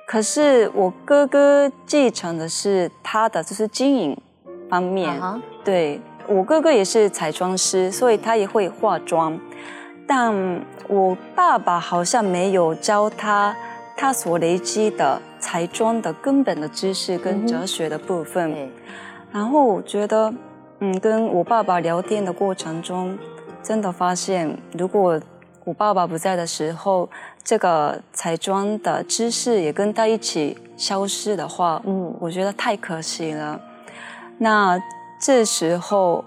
[0.06, 4.14] 可是我哥哥继承的是他的就是经营
[4.68, 5.18] 方面，
[5.64, 9.40] 对我哥哥也是彩妆师，所以他也会化妆。
[10.06, 10.32] 但
[10.88, 13.56] 我爸爸好像没有教他
[13.96, 18.70] 他所累积的彩妆的根本的知识跟哲学的部分。
[19.32, 20.32] 然后我觉得，
[20.78, 23.18] 嗯，跟我爸爸聊天的过程中，
[23.62, 25.20] 真的发现，如果
[25.64, 27.08] 我爸爸不在的时候，
[27.42, 33.60] 这个彩妆的知识也跟他一起消失的话，嗯，我觉得太可惜了。
[34.38, 34.80] 那
[35.20, 36.24] 这时候，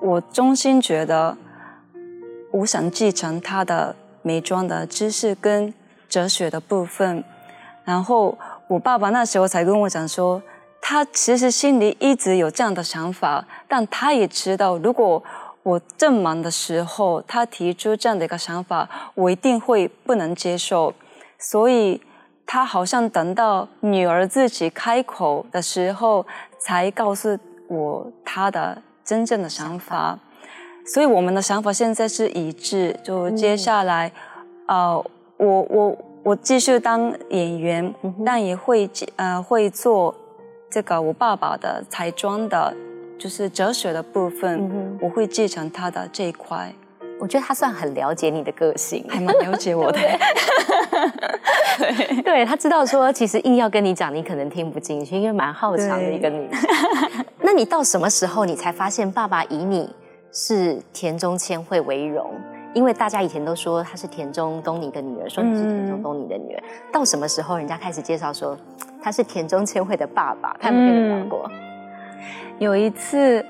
[0.00, 1.36] 我衷心觉得。
[2.54, 5.74] 我想继承他的美妆的知识跟
[6.08, 7.24] 哲学的部分，
[7.84, 8.38] 然后
[8.68, 10.40] 我爸爸那时候才跟我讲说，
[10.80, 15.20] 他其实心里一直有这样的想法，但他也知道，如果
[15.64, 20.94] 我正忙的时候他提出这样的一个想法，我一定会不能接受，
[21.36, 22.00] 所以
[22.46, 26.24] 他好像等到女儿自己开口的时候，
[26.60, 27.36] 才告诉
[27.66, 30.20] 我他的真正的想法。
[30.86, 32.94] 所以我们的想法现在是一致。
[33.02, 34.12] 就接下来，
[34.66, 35.04] 呃，
[35.38, 40.14] 我我我继续当演员，但也会呃会做
[40.70, 42.74] 这个我爸爸的彩妆的，
[43.18, 46.72] 就是哲学的部分，我会继承他的这一块。
[47.20, 49.98] 我觉得他算很了解你的个性，还蛮了解我的。
[51.78, 56.68] 对， 对他知道说，其实硬要跟你讲，你可能听不进去，因为蛮好强的一个女生。
[57.40, 59.88] 那你到什么时候你才发现爸爸以你
[60.34, 62.32] 是田中千惠为荣？
[62.74, 66.62] 因为大家以前都说她是田中东尼的女儿，说你是田中东尼的女儿。
[66.92, 68.58] 到什么时候人家开始介绍说
[69.00, 70.54] 他是田中千惠的爸爸？
[70.60, 71.50] 他有跟你聊过？
[72.58, 73.42] 有一次。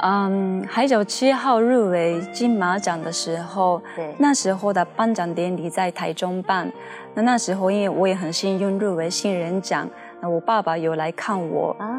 [0.00, 6.72] 嗯，海角七号入围金马奖的时候，对，那时候的颁奖典礼在台中办。
[7.14, 11.97] 那那时候，因为我也很幸运入围新人奖，那我爸爸有来看我啊。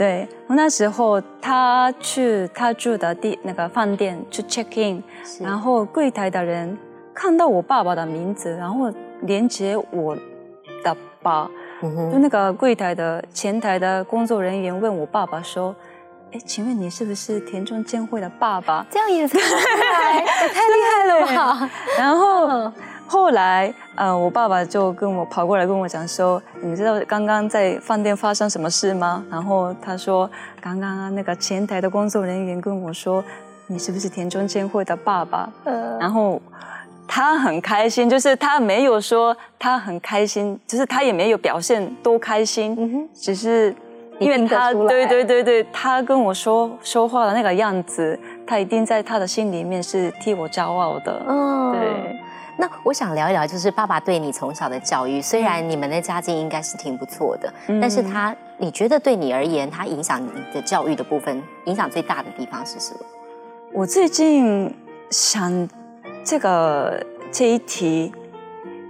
[0.00, 5.02] 对，那时候他去他住的地那个饭店去 check in，
[5.38, 6.78] 然后柜台的人
[7.12, 8.90] 看到我爸爸的名字，然后
[9.24, 10.16] 连接我
[10.82, 11.46] 的爸，
[11.82, 15.76] 就那个柜台的前台的工作人员问我爸爸说。
[16.32, 18.86] 哎，请问你是不是田中健惠的爸爸？
[18.88, 19.44] 这样也太也
[20.48, 21.70] 太厉害了吧！
[21.98, 22.72] 然后
[23.10, 30.30] 后来，呃，我爸爸就跟我跑过来跟我讲说：“你知道刚刚在饭店发生什么事吗？”然后他说
[30.62, 33.24] ：“刚刚那个前台的工作人员跟我说，
[33.66, 35.50] 你是不是田中千惠的爸爸？”
[35.98, 36.40] 然后
[37.08, 43.74] 他很开心，就是他没有说他很开心，就是他也没有表现多开心，只是。
[44.20, 48.20] 因为他对对对对，他跟我说说话的那个样子，
[48.50, 51.24] 他一定在他的心里面是替我骄傲的。
[51.24, 52.20] 嗯，对。
[52.56, 62.98] 那我想聊一聊，就是爸爸对你从小的教育，虽然你们的家境应该是挺不错的，但是他你觉得对你而言，他影响你的教育的部分，影响最大的地方是什么？
[63.72, 64.74] 我最近
[65.10, 65.68] 想
[66.24, 68.12] 这个这一题，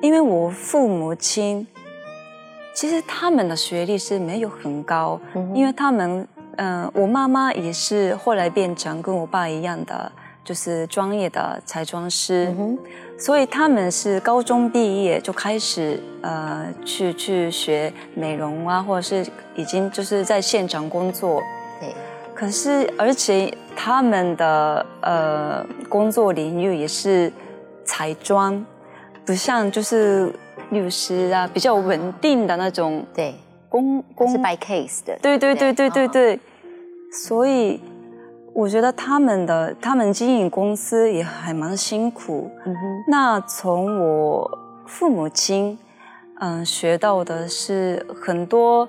[0.01, 1.67] 因为我父母亲。
[2.73, 5.21] 其实他们的学历是没有很高，
[5.53, 6.27] 因为他们，
[6.57, 10.11] 嗯，我妈妈也是后来变成跟我爸一样的，
[10.45, 12.55] 就是专业的彩妆师，
[13.19, 21.43] 所以他们是高中毕业就开始，呃，去去学美容啊，或者是已经就是在现场工作。
[21.81, 21.95] 对。
[22.35, 27.33] 可是而且他们的呃工作领域也是
[27.85, 28.65] 彩妆，
[29.25, 30.33] 不像就是。
[30.71, 33.35] 律师啊，比较稳定的那种，对，
[33.71, 35.89] 公公是 by case 的，对对对对？
[35.89, 36.41] 对对，
[37.13, 37.81] 所以
[38.53, 42.51] 我觉得他们的他们经营公司也还蛮辛苦。
[42.67, 45.79] 嗯哼，那从我父母亲
[46.41, 48.89] 嗯学到的是很多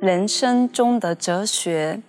[0.00, 2.00] 人生中的哲学，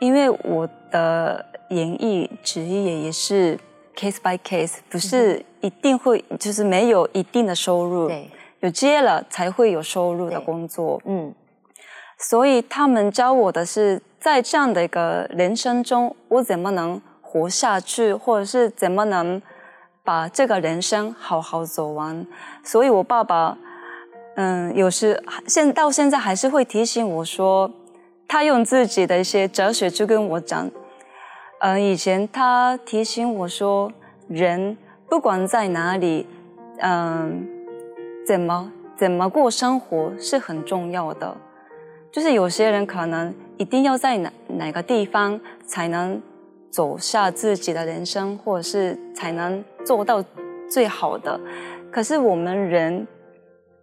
[0.00, 3.58] 因为我的演艺职业也是
[3.96, 8.06] case by case，不是一定会就是没有一定的收入。
[8.06, 8.30] 对。
[8.60, 11.32] 有接了才会有收入的工作，嗯，
[12.18, 19.40] 所以他们教我的是在这样的一个人生中，我怎么能活下去，或者是怎么能
[20.02, 22.26] 把这个人生好好走完。
[22.64, 23.56] 所以我爸爸，
[24.36, 27.70] 嗯，有时现到现在还是会提醒我说，
[28.26, 30.70] 他用自己的一些哲学去跟我讲，
[31.60, 33.92] 嗯，以前他提醒我说，
[34.28, 34.76] 人
[35.08, 36.26] 不管在哪里，
[36.80, 37.54] 嗯。
[38.26, 41.34] 怎么怎么过生活是很重要的，
[42.10, 46.20] 就是有些人可能一定要在哪哪个地方才能
[46.70, 50.24] 走下自己的人生，或者是才能做到
[50.70, 51.38] 最好的。
[51.90, 53.06] 可是我们人，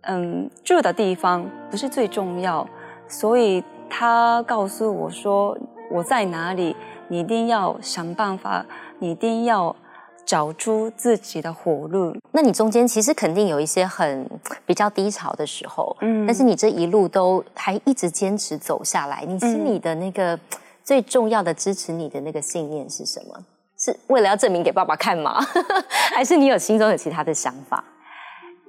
[0.01, 2.67] 嗯，住的地方不是最重要，
[3.07, 5.57] 所以他告诉我说
[5.91, 6.75] 我在哪里，
[7.07, 8.65] 你一定要想办法，
[8.99, 9.75] 你一定要。
[10.25, 12.15] 找出自己的活路。
[12.31, 14.29] 那你中间其实肯定有一些很
[14.65, 19.23] 比较低潮的时候，嗯，但是你这一路都还一直坚持走下来。
[19.27, 20.37] 你心里的那个
[20.83, 23.39] 最重要的支持你的那个信念是什么？
[23.77, 25.39] 是为了要证明给爸爸看吗？
[26.15, 27.83] 还是你有心中有其他的想法？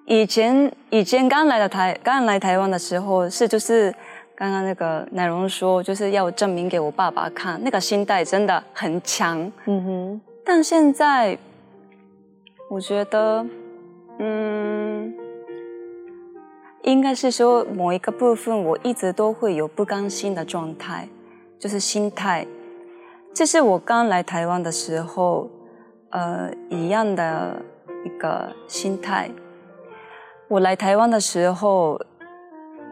[0.07, 3.93] 以前以前刚来到台刚来台湾的时候，是就是
[4.37, 9.41] 刚刚那个奶蓉说，就是要证明给我爸爸看，那个心态真的很强。
[9.65, 11.37] 嗯哼，但现在。
[12.69, 13.47] 我觉得，
[14.19, 15.15] 嗯，
[16.83, 21.09] 应该是说某一个部分，我一直都会有不甘心的状态，
[21.61, 22.45] 就是心态。
[23.33, 25.49] 这是我刚来台湾的时候，
[26.11, 27.63] 呃，一样的
[28.05, 29.31] 一个心态。
[30.49, 32.01] 我来台湾的时候，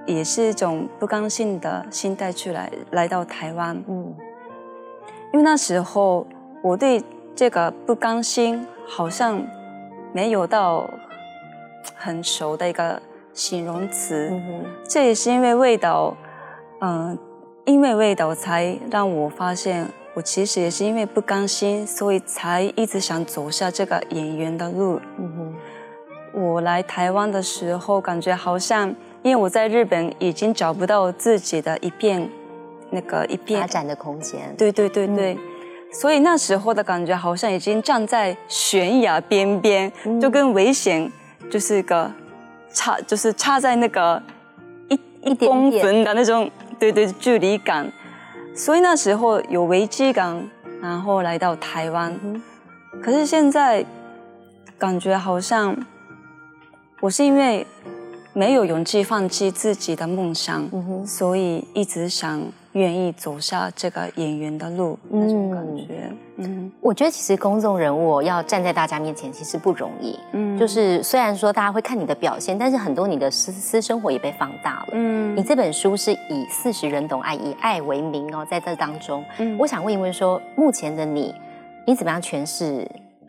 [0.06, 3.82] 也是一种不甘心的心态去来来到台湾。
[3.88, 4.14] 嗯，
[5.32, 6.24] 因为那时候
[6.62, 7.02] 我对
[7.34, 9.42] 这个不甘心好像
[10.12, 10.88] 没有到
[11.96, 13.00] 很熟的一个
[13.32, 14.30] 形容词。
[14.32, 16.16] 嗯这也是因为味道，
[16.80, 17.18] 嗯，
[17.64, 25.00] 因为味道才让我发现，我其实也是因为不甘心，所以才一直想走下这个演员的路。
[26.32, 32.28] 我来台湾的时候，感觉好像，因为我在日本已经找不到自己的一片，
[32.90, 34.54] 那个一片发展的空间。
[34.56, 35.38] 对对对对，
[35.94, 39.90] 所以那时候的感觉好像已经站在悬崖边边，
[40.20, 41.10] 就跟危险
[41.50, 42.10] 就是个
[42.72, 44.20] 差，就是差在那个
[44.88, 47.90] 一一点公分的那种对对距离感，
[48.54, 50.50] 所以那时候有危机感，
[50.82, 52.12] 然后来到台湾，
[53.00, 53.86] 可是现在
[54.76, 55.74] 感觉好像。
[57.00, 57.66] 我是因为
[58.32, 60.66] 没有勇气放弃自己的梦想，
[61.06, 62.40] 所以一直想
[62.74, 66.12] 愿意走下这个演员的路那种感觉。
[66.36, 70.16] 嗯，我觉得其实公众人物要站在大家面前其实不容易。
[70.32, 74.88] 嗯，就是虽然说大家会看你的表现，但是很多你的私私生活也被放大了。
[74.92, 81.34] 嗯，你这本书是以四十人懂爱，以爱为名哦，在这当中，嗯，我想问一问说，目前的你，
[81.86, 82.86] 你怎么样诠释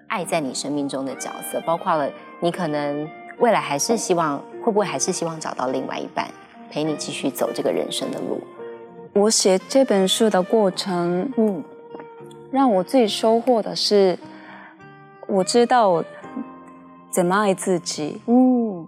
[0.08, 1.62] 爱在你生命中的角色？
[1.62, 3.08] 包括了你可能。
[3.40, 6.26] 未来还是希望，会不会还是希望找到另外一半，
[6.72, 8.40] 陪你继续走这个人生的路？
[9.16, 11.64] 我写这本书的过程，嗯，
[12.52, 14.20] 让我最收获的是，
[15.26, 16.04] 我知道
[17.10, 18.22] 怎么爱自己。
[18.26, 18.86] 嗯，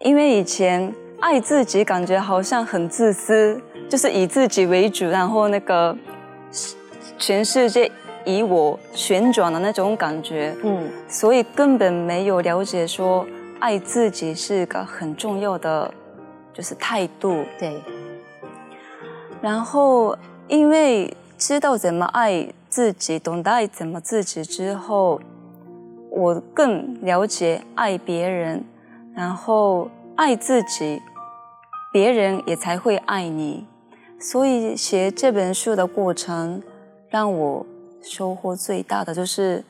[0.00, 3.58] 因为以前爱自己感觉好像很自私，
[3.88, 5.96] 就是以自己为主，然后那个
[7.18, 7.90] 全世界。
[8.26, 13.24] 以我旋转的那种感觉，嗯，所以根本没有了解说
[13.60, 15.94] 爱自己是个很重要的，
[16.52, 17.44] 就是态度。
[17.56, 17.80] 对。
[19.46, 20.18] 然后
[20.48, 25.20] 因为知道怎么爱自己，懂得爱怎么自己之后，
[26.10, 28.64] 我更了解爱别人，
[29.14, 31.00] 然后爱自己，
[31.92, 33.64] 别人也才会爱你。
[34.18, 36.60] 所以写这本书的过程
[37.08, 37.64] 让我。
[38.08, 39.64] 收获最大的就是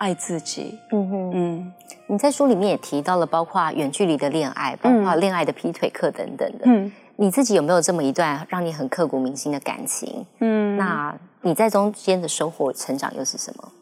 [0.00, 0.76] 爱自己。
[0.90, 1.72] 嗯哼，嗯，
[2.08, 6.64] 你在书里面也提到了，包括远距离的恋爱，包括恋爱的劈腿课等等的。
[6.64, 6.90] 嗯，
[7.20, 10.24] 你自己有没有这么一段让你很刻骨铭心的感情？
[10.38, 11.12] 嗯，那
[11.42, 13.72] 你在中间的收获、成长又是什么？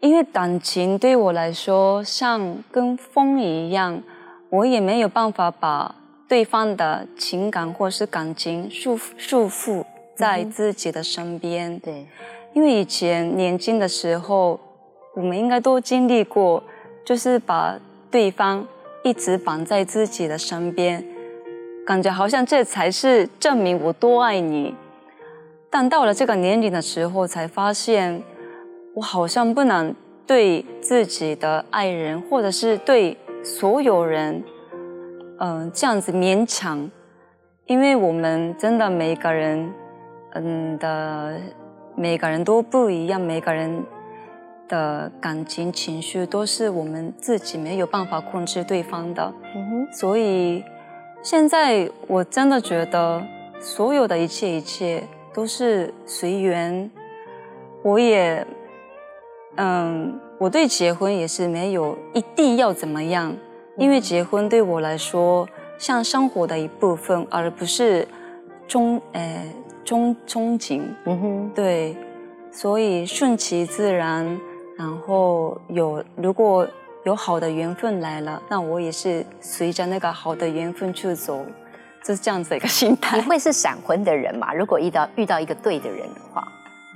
[0.00, 4.02] 因为感情对我来说像跟风一样，
[4.50, 5.94] 我也没有办法把
[6.28, 9.82] 对方的情感或是感情束束缚
[10.14, 11.78] 在自己的身边。
[11.78, 12.06] 对。
[12.52, 14.60] 因为以前年轻的时候，
[15.14, 16.62] 我们应该都经历过，
[17.06, 17.80] 就是把
[18.10, 18.66] 对方
[19.02, 21.04] 一直绑在自己的身边，
[21.86, 24.74] 感觉好像这才是证明我多爱你。
[25.70, 28.22] 但到了这个年龄的时候，才发现
[28.94, 29.94] 我好像不能
[30.26, 34.42] 对自己的爱人，或者是对所有人，
[35.38, 36.90] 嗯，这样子勉强，
[37.66, 39.72] 因为我们真的每个人，
[40.32, 41.40] 嗯的。
[41.96, 43.86] 每个人都不一样，每个人
[44.66, 49.32] 的感情情绪都是我们自己没有办法控制对方的。
[49.54, 50.64] 嗯，所以
[51.24, 53.20] 现在我真的觉得
[53.58, 55.02] 所有的一切一切
[55.32, 56.88] 都是随缘。
[57.82, 58.46] 我也，
[59.56, 63.34] 嗯，我对结婚也是没有一定要怎么样，
[63.78, 65.48] 因为结婚对我来说
[65.78, 68.06] 像生活的一部分，而不是
[68.68, 69.44] 终，呃。
[69.84, 71.94] 憧憧憬，嗯哼，对，
[72.50, 74.40] 所以顺其自然，
[74.78, 76.66] 然后有如果
[77.04, 81.44] 有好的缘分来了，那我也是随着那个好的缘分去走，
[82.02, 83.18] 就是这样子一个心态。
[83.18, 84.54] 你会是闪婚的人吗？
[84.54, 86.48] 如果遇到遇到一个对的人的话，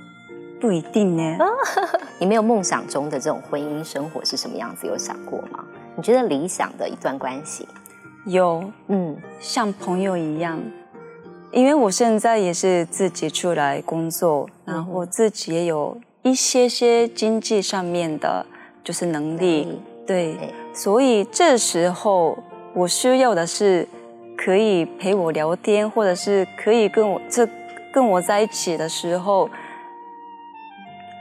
[0.59, 1.37] 不一定呢。
[2.19, 4.87] 你没有梦想中的这种婚姻生活是什么样子？
[4.87, 5.63] 有想过吗？
[5.95, 7.67] 你觉得理想的一段关系？
[8.25, 10.59] 有，嗯，像朋友一样。
[11.51, 18.45] 因为我现在也是自己出来工作，然后自己也有一些些经济上面的，
[18.83, 20.35] 就是能力，对，
[20.73, 22.35] 所以这时候
[22.73, 23.87] 我需要的是
[24.35, 27.47] 可以陪我聊天，或者是可以跟我这
[27.93, 29.47] 跟我在一起的时候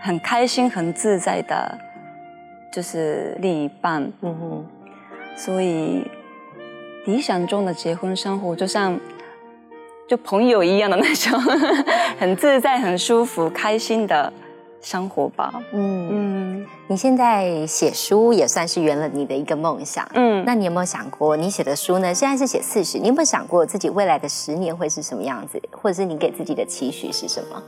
[0.01, 1.78] 很开心、很自在的，
[2.72, 4.11] 就是另一半。
[4.22, 4.66] 嗯哼，
[5.36, 6.11] 所以
[7.05, 8.99] 理想中的结婚生活就像。
[10.09, 11.39] 就朋友一样的那种，
[12.18, 14.32] 很自在、很舒服、开心的
[14.81, 15.53] 生活吧。
[15.72, 20.09] 嗯嗯，你现在写书也算是圆了你的一个梦想。
[20.14, 22.14] 嗯，那你有没有想过，你写的书呢？
[22.14, 27.62] 现在是写四十，你有没有想过自己未来的十年会是什么样子，或者是你给自己的期许是什么？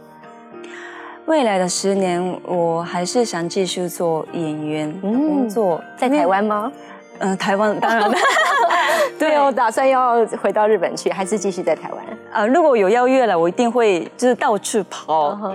[1.27, 6.73] 未来的十年，我还是想继续做演员工作，在台湾吗？
[7.19, 8.11] 嗯，台湾当然。
[9.19, 12.05] 对，我打算要回到日本去，还是继续在台湾？
[12.33, 15.53] 呃，如果有邀约了，我一定会就是到处跑。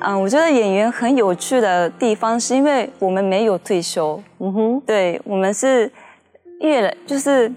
[0.00, 4.22] 嗯，我觉得演员很有趣的地方，是因为我们没有退休。
[4.38, 5.90] 嗯哼，对我们是
[6.60, 7.50] 越来就是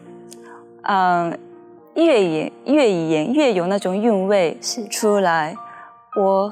[0.83, 1.37] 嗯
[1.95, 5.55] 越演越演越有那种韵味是出来。
[6.15, 6.51] 我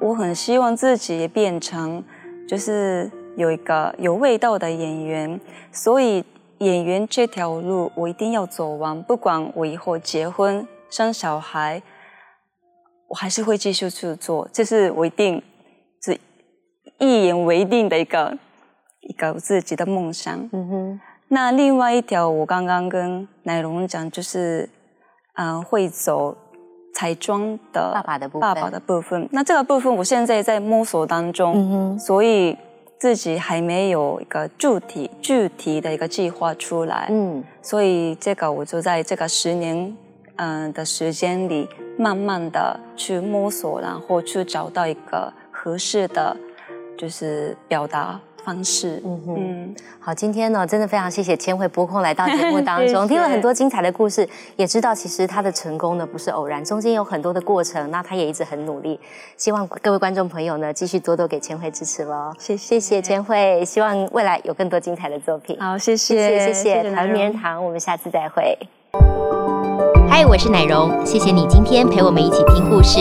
[0.00, 2.02] 我很希望自己也变成
[2.48, 5.40] 就是有一个有味道的演员，
[5.72, 6.24] 所以。
[6.58, 11.82] 演员这条路我一定要走完，不管我以后结婚生小孩，
[13.14, 15.40] 我还是会继续去做，这是我一定
[16.02, 16.18] 是
[16.98, 18.36] 一言为定的一个
[19.02, 20.36] 一个自己的梦想。
[20.52, 21.00] 嗯哼。
[21.28, 24.68] 那另外一条，我刚刚跟奶龙讲，就是
[25.36, 26.36] 嗯，会走
[26.92, 28.40] 彩妆的爸爸的部分。
[28.40, 29.28] 爸爸的部分。
[29.30, 31.52] 那这个部分，我现在在摸索当中。
[31.54, 31.98] 嗯哼。
[32.00, 32.58] 所以。
[32.96, 39.94] 自己还没有一个具体具体的一个计划出来，嗯，所以这个我就在这个十年
[40.36, 41.68] 嗯的时间里，
[41.98, 46.36] 慢慢的去摸索，然后去找到一个合适的，
[46.96, 48.20] 就是表达。
[48.44, 59.00] 方式，嗯哼，好，今天呢，真的非常谢谢千惠拨空来到节目 当中，听了很多精彩的故事，也知道其实他的成功呢不是偶然，中间有很多的过程，那他也一直很努力。
[59.38, 65.58] 希望各位观众朋友呢，继续多多给千惠支持喽，谢谢谢千惠，希望未来有更多精彩的作品。
[65.58, 68.58] 好，谢谢谢谢台湾名人堂，我们下次再会。
[70.16, 73.00] 嗨，我是奶蓉，谢谢你今天陪我们一起听故事。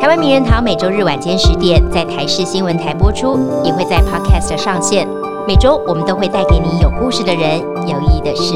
[0.00, 5.06] 台湾名人堂每周日晚间十点在台视新闻台播出，也会在 Podcast 上线。
[5.46, 8.54] 每周我们都会带给你有故事的人，有意义的事。